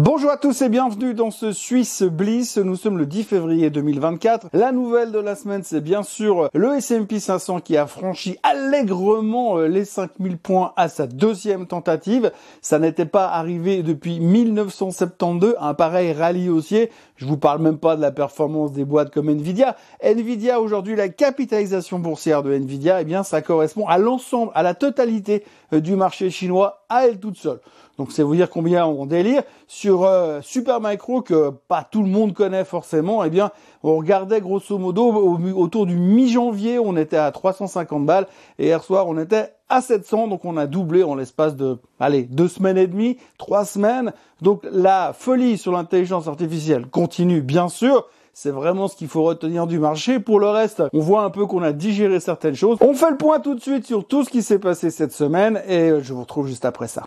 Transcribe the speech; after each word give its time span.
Bonjour 0.00 0.30
à 0.30 0.36
tous 0.36 0.62
et 0.62 0.68
bienvenue 0.68 1.12
dans 1.12 1.32
ce 1.32 1.50
Suisse 1.50 2.04
Bliss. 2.04 2.56
Nous 2.56 2.76
sommes 2.76 2.98
le 2.98 3.04
10 3.04 3.24
février 3.24 3.68
2024. 3.68 4.46
La 4.52 4.70
nouvelle 4.70 5.10
de 5.10 5.18
la 5.18 5.34
semaine, 5.34 5.64
c'est 5.64 5.80
bien 5.80 6.04
sûr 6.04 6.48
le 6.54 6.76
S&P 6.76 7.18
500 7.18 7.58
qui 7.58 7.76
a 7.76 7.88
franchi 7.88 8.36
allègrement 8.44 9.58
euh, 9.58 9.66
les 9.66 9.84
5000 9.84 10.38
points 10.38 10.72
à 10.76 10.88
sa 10.88 11.08
deuxième 11.08 11.66
tentative. 11.66 12.30
Ça 12.62 12.78
n'était 12.78 13.06
pas 13.06 13.26
arrivé 13.26 13.82
depuis 13.82 14.20
1972, 14.20 15.56
un 15.58 15.74
pareil 15.74 16.12
rallye 16.12 16.48
haussier. 16.48 16.92
Je 17.16 17.26
vous 17.26 17.36
parle 17.36 17.60
même 17.60 17.78
pas 17.78 17.96
de 17.96 18.00
la 18.00 18.12
performance 18.12 18.70
des 18.70 18.84
boîtes 18.84 19.12
comme 19.12 19.28
Nvidia. 19.28 19.74
Nvidia 20.00 20.60
aujourd'hui, 20.60 20.94
la 20.94 21.08
capitalisation 21.08 21.98
boursière 21.98 22.44
de 22.44 22.52
Nvidia, 22.52 23.00
eh 23.00 23.04
bien, 23.04 23.24
ça 23.24 23.42
correspond 23.42 23.88
à 23.88 23.98
l'ensemble, 23.98 24.52
à 24.54 24.62
la 24.62 24.74
totalité 24.74 25.42
euh, 25.72 25.80
du 25.80 25.96
marché 25.96 26.30
chinois 26.30 26.84
à 26.88 27.06
elle 27.08 27.18
toute 27.18 27.36
seule. 27.36 27.58
Donc 27.98 28.12
c'est 28.12 28.22
vous 28.22 28.36
dire 28.36 28.48
combien 28.48 28.86
on 28.86 29.06
délire. 29.06 29.42
Sur 29.66 30.04
euh, 30.04 30.40
Supermicro, 30.40 31.20
que 31.20 31.50
pas 31.50 31.86
tout 31.88 32.02
le 32.02 32.08
monde 32.08 32.32
connaît 32.32 32.64
forcément, 32.64 33.24
eh 33.24 33.30
bien, 33.30 33.50
on 33.82 33.96
regardait 33.96 34.40
grosso 34.40 34.78
modo 34.78 35.12
autour 35.56 35.84
du 35.84 35.96
mi-janvier, 35.96 36.78
on 36.78 36.96
était 36.96 37.16
à 37.16 37.30
350 37.32 38.06
balles, 38.06 38.26
et 38.58 38.66
hier 38.66 38.82
soir, 38.82 39.08
on 39.08 39.18
était 39.18 39.52
à 39.68 39.82
700, 39.82 40.28
donc 40.28 40.44
on 40.44 40.56
a 40.56 40.66
doublé 40.66 41.02
en 41.02 41.16
l'espace 41.16 41.56
de, 41.56 41.78
allez, 42.00 42.22
deux 42.22 42.48
semaines 42.48 42.78
et 42.78 42.86
demie, 42.86 43.18
trois 43.36 43.64
semaines. 43.64 44.12
Donc 44.40 44.62
la 44.70 45.12
folie 45.12 45.58
sur 45.58 45.72
l'intelligence 45.72 46.28
artificielle 46.28 46.86
continue, 46.86 47.42
bien 47.42 47.68
sûr. 47.68 48.06
C'est 48.32 48.52
vraiment 48.52 48.86
ce 48.86 48.94
qu'il 48.94 49.08
faut 49.08 49.24
retenir 49.24 49.66
du 49.66 49.80
marché. 49.80 50.20
Pour 50.20 50.38
le 50.38 50.48
reste, 50.48 50.84
on 50.92 51.00
voit 51.00 51.24
un 51.24 51.30
peu 51.30 51.44
qu'on 51.46 51.62
a 51.64 51.72
digéré 51.72 52.20
certaines 52.20 52.54
choses. 52.54 52.78
On 52.80 52.94
fait 52.94 53.10
le 53.10 53.16
point 53.16 53.40
tout 53.40 53.56
de 53.56 53.60
suite 53.60 53.84
sur 53.84 54.06
tout 54.06 54.22
ce 54.22 54.30
qui 54.30 54.44
s'est 54.44 54.60
passé 54.60 54.90
cette 54.90 55.10
semaine 55.10 55.60
et 55.66 55.90
je 56.00 56.12
vous 56.12 56.20
retrouve 56.20 56.46
juste 56.46 56.64
après 56.64 56.86
ça. 56.86 57.02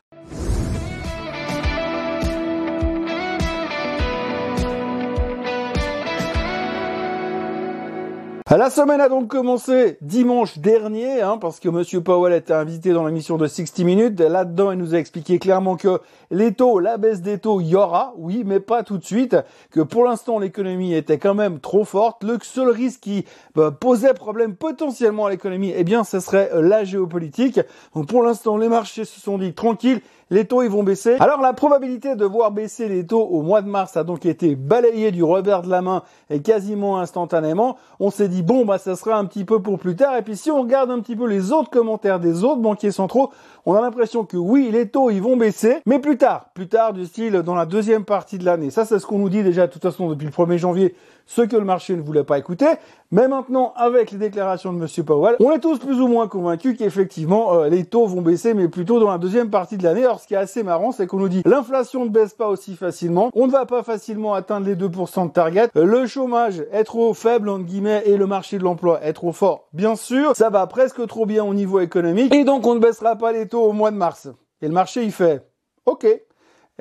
La 8.57 8.69
semaine 8.69 8.99
a 8.99 9.07
donc 9.07 9.29
commencé 9.29 9.97
dimanche 10.01 10.57
dernier, 10.57 11.21
hein, 11.21 11.37
parce 11.39 11.61
que 11.61 11.69
Monsieur 11.69 12.01
Powell 12.01 12.33
était 12.33 12.51
invité 12.51 12.91
dans 12.91 13.05
l'émission 13.05 13.37
de 13.37 13.47
60 13.47 13.79
Minutes. 13.85 14.19
Là-dedans, 14.19 14.71
il 14.71 14.77
nous 14.77 14.93
a 14.93 14.97
expliqué 14.97 15.39
clairement 15.39 15.77
que 15.77 16.01
les 16.31 16.53
taux, 16.53 16.79
la 16.79 16.97
baisse 16.97 17.21
des 17.21 17.37
taux, 17.37 17.61
il 17.61 17.67
y 17.67 17.75
aura, 17.77 18.13
oui, 18.17 18.43
mais 18.45 18.59
pas 18.59 18.83
tout 18.83 18.97
de 18.97 19.05
suite. 19.05 19.37
Que 19.71 19.79
pour 19.79 20.03
l'instant, 20.03 20.37
l'économie 20.37 20.93
était 20.93 21.17
quand 21.17 21.33
même 21.33 21.61
trop 21.61 21.85
forte. 21.85 22.25
Le 22.25 22.39
seul 22.43 22.67
risque 22.67 22.99
qui 22.99 23.23
bah, 23.55 23.71
posait 23.71 24.13
problème 24.13 24.55
potentiellement 24.55 25.27
à 25.27 25.29
l'économie, 25.29 25.71
eh 25.73 25.85
bien, 25.85 26.03
ce 26.03 26.19
serait 26.19 26.49
euh, 26.53 26.61
la 26.61 26.83
géopolitique. 26.83 27.61
Donc 27.95 28.07
pour 28.07 28.21
l'instant, 28.21 28.57
les 28.57 28.67
marchés 28.67 29.05
se 29.05 29.21
sont 29.21 29.37
dit 29.37 29.53
tranquilles 29.53 30.01
les 30.31 30.45
taux 30.45 30.63
ils 30.63 30.69
vont 30.69 30.81
baisser. 30.81 31.17
Alors 31.19 31.41
la 31.41 31.53
probabilité 31.53 32.15
de 32.15 32.25
voir 32.25 32.51
baisser 32.51 32.87
les 32.87 33.05
taux 33.05 33.21
au 33.21 33.41
mois 33.41 33.61
de 33.61 33.67
mars 33.67 33.97
a 33.97 34.03
donc 34.03 34.25
été 34.25 34.55
balayée 34.55 35.11
du 35.11 35.23
revers 35.23 35.61
de 35.61 35.69
la 35.69 35.81
main 35.81 36.03
et 36.29 36.41
quasiment 36.41 36.99
instantanément. 36.99 37.77
On 37.99 38.09
s'est 38.09 38.29
dit 38.29 38.40
bon 38.41 38.65
bah 38.65 38.77
ça 38.77 38.95
sera 38.95 39.17
un 39.17 39.25
petit 39.25 39.45
peu 39.45 39.61
pour 39.61 39.79
plus 39.79 39.95
tard. 39.95 40.15
Et 40.17 40.21
puis 40.21 40.35
si 40.35 40.51
on 40.51 40.61
regarde 40.61 40.91
un 40.91 40.99
petit 40.99 41.15
peu 41.15 41.27
les 41.27 41.51
autres 41.51 41.69
commentaires 41.69 42.19
des 42.19 42.43
autres 42.43 42.61
banquiers 42.61 42.91
centraux, 42.91 43.31
on 43.65 43.73
a 43.75 43.81
l'impression 43.81 44.23
que 44.23 44.37
oui 44.37 44.69
les 44.71 44.89
taux 44.89 45.09
ils 45.09 45.21
vont 45.21 45.37
baisser, 45.37 45.77
mais 45.85 45.99
plus 45.99 46.17
tard, 46.17 46.49
plus 46.53 46.67
tard 46.67 46.93
du 46.93 47.05
style 47.05 47.33
dans 47.43 47.55
la 47.55 47.65
deuxième 47.65 48.05
partie 48.05 48.37
de 48.37 48.45
l'année. 48.45 48.69
Ça 48.69 48.85
c'est 48.85 48.99
ce 48.99 49.05
qu'on 49.05 49.19
nous 49.19 49.29
dit 49.29 49.43
déjà 49.43 49.67
de 49.67 49.71
toute 49.71 49.81
façon 49.81 50.09
depuis 50.09 50.25
le 50.25 50.31
1er 50.31 50.57
janvier, 50.57 50.95
ce 51.31 51.41
que 51.41 51.55
le 51.55 51.63
marché 51.63 51.95
ne 51.95 52.01
voulait 52.01 52.25
pas 52.25 52.37
écouter. 52.37 52.67
Mais 53.09 53.27
maintenant 53.27 53.73
avec 53.77 54.11
les 54.11 54.17
déclarations 54.17 54.73
de 54.73 54.77
Monsieur 54.77 55.03
Powell, 55.03 55.35
on 55.39 55.51
est 55.51 55.59
tous 55.59 55.79
plus 55.79 56.01
ou 56.01 56.07
moins 56.07 56.27
convaincus 56.27 56.77
qu'effectivement 56.77 57.53
euh, 57.53 57.69
les 57.69 57.85
taux 57.85 58.05
vont 58.05 58.21
baisser, 58.21 58.53
mais 58.53 58.67
plutôt 58.67 58.99
dans 58.99 59.09
la 59.09 59.17
deuxième 59.17 59.49
partie 59.49 59.77
de 59.77 59.83
l'année 59.83 60.05
ce 60.19 60.27
qui 60.27 60.33
est 60.33 60.37
assez 60.37 60.61
marrant, 60.63 60.91
c'est 60.91 61.07
qu'on 61.07 61.19
nous 61.19 61.29
dit 61.29 61.41
l'inflation 61.45 62.03
ne 62.05 62.09
baisse 62.09 62.33
pas 62.33 62.47
aussi 62.47 62.75
facilement, 62.75 63.31
on 63.33 63.47
ne 63.47 63.51
va 63.51 63.65
pas 63.65 63.83
facilement 63.83 64.33
atteindre 64.33 64.65
les 64.65 64.75
2% 64.75 65.27
de 65.27 65.31
target, 65.31 65.69
le 65.75 66.05
chômage 66.05 66.63
est 66.71 66.83
trop 66.83 67.13
faible 67.13 67.49
entre 67.49 67.63
guillemets 67.63 68.03
et 68.05 68.17
le 68.17 68.27
marché 68.27 68.57
de 68.57 68.63
l'emploi 68.63 69.01
est 69.03 69.13
trop 69.13 69.31
fort. 69.31 69.67
Bien 69.73 69.95
sûr, 69.95 70.35
ça 70.35 70.49
va 70.49 70.67
presque 70.67 71.05
trop 71.07 71.25
bien 71.25 71.45
au 71.45 71.53
niveau 71.53 71.79
économique 71.79 72.33
et 72.33 72.43
donc 72.43 72.65
on 72.65 72.75
ne 72.75 72.79
baissera 72.79 73.15
pas 73.15 73.31
les 73.31 73.47
taux 73.47 73.63
au 73.63 73.73
mois 73.73 73.91
de 73.91 73.97
mars. 73.97 74.27
Et 74.61 74.67
le 74.67 74.73
marché 74.73 75.03
il 75.03 75.11
fait 75.11 75.45
OK. 75.85 76.05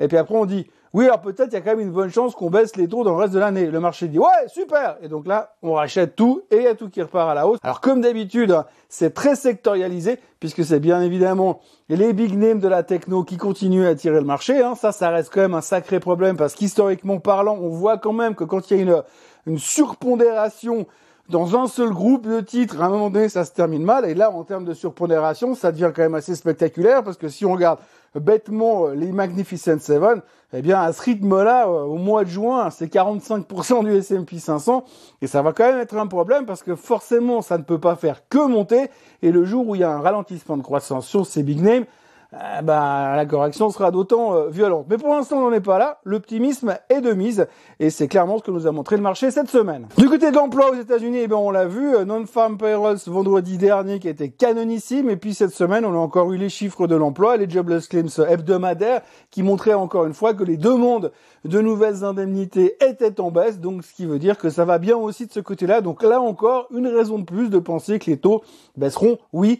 Et 0.01 0.07
puis 0.07 0.17
après 0.17 0.35
on 0.35 0.45
dit 0.45 0.67
oui, 0.93 1.05
alors 1.05 1.21
peut-être 1.21 1.47
il 1.51 1.53
y 1.53 1.55
a 1.55 1.61
quand 1.61 1.69
même 1.69 1.79
une 1.79 1.91
bonne 1.91 2.09
chance 2.09 2.35
qu'on 2.35 2.49
baisse 2.49 2.75
les 2.75 2.85
taux 2.85 3.05
dans 3.05 3.11
le 3.11 3.17
reste 3.17 3.33
de 3.33 3.39
l'année. 3.39 3.67
Le 3.67 3.79
marché 3.79 4.09
dit 4.09 4.19
ouais, 4.19 4.47
super. 4.47 4.97
Et 5.01 5.07
donc 5.07 5.25
là, 5.25 5.55
on 5.61 5.73
rachète 5.73 6.17
tout 6.17 6.41
et 6.51 6.57
il 6.57 6.63
y 6.63 6.67
a 6.67 6.75
tout 6.75 6.89
qui 6.89 7.01
repart 7.01 7.29
à 7.29 7.33
la 7.33 7.47
hausse. 7.47 7.59
Alors 7.63 7.79
comme 7.79 8.01
d'habitude, 8.01 8.51
hein, 8.51 8.65
c'est 8.89 9.13
très 9.13 9.37
sectorialisé 9.37 10.19
puisque 10.41 10.65
c'est 10.65 10.81
bien 10.81 11.01
évidemment 11.01 11.61
les 11.87 12.11
big 12.11 12.37
names 12.37 12.59
de 12.59 12.67
la 12.67 12.83
techno 12.83 13.23
qui 13.23 13.37
continuent 13.37 13.85
à 13.85 13.95
tirer 13.95 14.19
le 14.19 14.25
marché. 14.25 14.61
Hein. 14.61 14.75
Ça, 14.75 14.91
ça 14.91 15.09
reste 15.11 15.31
quand 15.33 15.41
même 15.41 15.53
un 15.53 15.61
sacré 15.61 16.01
problème 16.01 16.35
parce 16.35 16.55
qu'historiquement 16.55 17.19
parlant, 17.19 17.57
on 17.61 17.69
voit 17.69 17.97
quand 17.97 18.13
même 18.13 18.35
que 18.35 18.43
quand 18.43 18.69
il 18.69 18.77
y 18.77 18.79
a 18.81 18.83
une, 18.83 19.03
une 19.45 19.59
surpondération 19.59 20.87
dans 21.29 21.55
un 21.55 21.67
seul 21.67 21.91
groupe 21.91 22.27
de 22.27 22.41
titres, 22.41 22.81
à 22.81 22.85
un 22.85 22.89
moment 22.89 23.09
donné, 23.09 23.29
ça 23.29 23.45
se 23.45 23.51
termine 23.51 23.83
mal. 23.83 24.03
Et 24.05 24.13
là, 24.13 24.29
en 24.31 24.43
termes 24.43 24.65
de 24.65 24.73
surpondération, 24.73 25.55
ça 25.55 25.71
devient 25.71 25.91
quand 25.95 26.01
même 26.01 26.15
assez 26.15 26.35
spectaculaire 26.35 27.03
parce 27.03 27.15
que 27.15 27.29
si 27.29 27.45
on 27.45 27.53
regarde 27.53 27.79
bêtement 28.19 28.87
euh, 28.87 28.95
les 28.95 29.11
Magnificent 29.11 29.79
Seven, 29.79 30.21
eh 30.53 30.61
bien 30.61 30.81
à 30.81 30.91
ce 30.91 31.01
rythme-là, 31.01 31.67
euh, 31.67 31.83
au 31.83 31.95
mois 31.95 32.23
de 32.23 32.29
juin, 32.29 32.69
c'est 32.69 32.91
45% 32.91 33.85
du 33.85 33.95
S&P 33.95 34.39
500 34.39 34.83
et 35.21 35.27
ça 35.27 35.41
va 35.41 35.53
quand 35.53 35.65
même 35.65 35.79
être 35.79 35.95
un 35.95 36.07
problème 36.07 36.45
parce 36.45 36.63
que 36.63 36.75
forcément, 36.75 37.41
ça 37.41 37.57
ne 37.57 37.63
peut 37.63 37.79
pas 37.79 37.95
faire 37.95 38.27
que 38.27 38.45
monter. 38.45 38.89
Et 39.21 39.31
le 39.31 39.45
jour 39.45 39.67
où 39.67 39.75
il 39.75 39.81
y 39.81 39.83
a 39.83 39.91
un 39.91 40.01
ralentissement 40.01 40.57
de 40.57 40.63
croissance 40.63 41.07
sur 41.07 41.25
ces 41.25 41.43
big 41.43 41.61
names, 41.61 41.85
eh 42.33 42.61
ben, 42.63 43.15
la 43.17 43.25
correction 43.25 43.69
sera 43.71 43.91
d'autant 43.91 44.35
euh, 44.35 44.47
violente. 44.47 44.85
Mais 44.89 44.97
pour 44.97 45.09
l'instant, 45.09 45.39
on 45.39 45.49
n'en 45.49 45.51
est 45.51 45.59
pas 45.59 45.77
là. 45.77 45.99
L'optimisme 46.05 46.77
est 46.89 47.01
de 47.01 47.11
mise 47.11 47.45
et 47.81 47.89
c'est 47.89 48.07
clairement 48.07 48.37
ce 48.37 48.43
que 48.43 48.51
nous 48.51 48.67
a 48.67 48.71
montré 48.71 48.95
le 48.95 49.01
marché 49.01 49.31
cette 49.31 49.49
semaine. 49.49 49.87
Du 49.97 50.07
côté 50.07 50.31
de 50.31 50.35
l'emploi 50.37 50.71
aux 50.71 50.75
États-Unis, 50.75 51.19
eh 51.23 51.27
ben, 51.27 51.35
on 51.35 51.51
l'a 51.51 51.65
vu, 51.65 51.93
euh, 51.93 52.05
non-farm 52.05 52.57
payrolls 52.57 52.99
vendredi 53.07 53.57
dernier 53.57 53.99
qui 53.99 54.07
était 54.07 54.29
canonissime 54.29 55.09
et 55.09 55.17
puis 55.17 55.33
cette 55.33 55.53
semaine, 55.53 55.83
on 55.83 55.93
a 55.93 55.97
encore 55.97 56.31
eu 56.31 56.37
les 56.37 56.47
chiffres 56.47 56.87
de 56.87 56.95
l'emploi, 56.95 57.35
les 57.35 57.49
jobless 57.49 57.87
claims 57.87 58.25
hebdomadaires 58.25 59.01
qui 59.29 59.43
montraient 59.43 59.73
encore 59.73 60.05
une 60.05 60.13
fois 60.13 60.33
que 60.33 60.45
les 60.45 60.55
demandes 60.55 61.11
de 61.43 61.59
nouvelles 61.59 62.05
indemnités 62.05 62.77
étaient 62.81 63.19
en 63.19 63.31
baisse, 63.31 63.59
donc 63.59 63.83
ce 63.83 63.93
qui 63.93 64.05
veut 64.05 64.19
dire 64.19 64.37
que 64.37 64.49
ça 64.49 64.63
va 64.63 64.77
bien 64.77 64.95
aussi 64.95 65.25
de 65.25 65.33
ce 65.33 65.39
côté-là. 65.41 65.81
Donc 65.81 66.01
là 66.03 66.21
encore, 66.21 66.67
une 66.73 66.87
raison 66.87 67.19
de 67.19 67.23
plus 67.23 67.49
de 67.49 67.59
penser 67.59 67.99
que 67.99 68.09
les 68.09 68.17
taux 68.17 68.41
baisseront, 68.77 69.17
oui, 69.33 69.59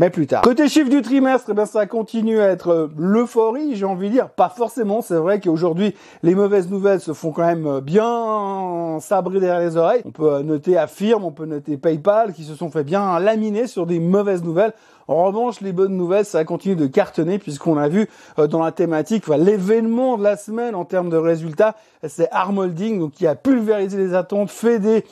mais 0.00 0.08
plus 0.08 0.26
tard. 0.26 0.40
Côté 0.40 0.66
chiffre 0.66 0.88
du 0.88 1.02
trimestre, 1.02 1.50
eh 1.50 1.54
ben 1.54 1.66
ça 1.66 1.84
continue 1.84 2.40
à 2.40 2.46
être 2.46 2.68
euh, 2.68 2.88
l'euphorie, 2.96 3.76
j'ai 3.76 3.84
envie 3.84 4.08
de 4.08 4.14
dire. 4.14 4.30
Pas 4.30 4.48
forcément, 4.48 5.02
c'est 5.02 5.16
vrai 5.16 5.40
qu'aujourd'hui, 5.40 5.94
les 6.22 6.34
mauvaises 6.34 6.70
nouvelles 6.70 7.00
se 7.00 7.12
font 7.12 7.32
quand 7.32 7.44
même 7.44 7.66
euh, 7.66 7.80
bien 7.82 8.98
sabrer 9.00 9.40
derrière 9.40 9.60
les 9.60 9.76
oreilles. 9.76 10.00
On 10.06 10.10
peut 10.10 10.40
noter 10.40 10.78
Affirm, 10.78 11.22
on 11.22 11.32
peut 11.32 11.44
noter 11.44 11.76
PayPal, 11.76 12.32
qui 12.32 12.44
se 12.44 12.54
sont 12.54 12.70
fait 12.70 12.82
bien 12.82 13.20
laminer 13.20 13.66
sur 13.66 13.84
des 13.84 14.00
mauvaises 14.00 14.42
nouvelles. 14.42 14.72
En 15.10 15.24
revanche, 15.24 15.60
les 15.60 15.72
bonnes 15.72 15.96
nouvelles, 15.96 16.24
ça 16.24 16.44
continue 16.44 16.76
de 16.76 16.86
cartonner 16.86 17.40
puisqu'on 17.40 17.76
a 17.76 17.88
vu 17.88 18.08
euh, 18.38 18.46
dans 18.46 18.62
la 18.62 18.70
thématique, 18.70 19.26
l'événement 19.26 20.16
de 20.16 20.22
la 20.22 20.36
semaine 20.36 20.76
en 20.76 20.84
termes 20.84 21.10
de 21.10 21.16
résultats, 21.16 21.74
c'est 22.06 22.28
Armolding, 22.30 23.00
donc 23.00 23.12
qui 23.14 23.26
a 23.26 23.34
pulvérisé 23.34 23.98
les 23.98 24.14
attentes, 24.14 24.50
fait 24.50 24.78
des, 24.78 25.04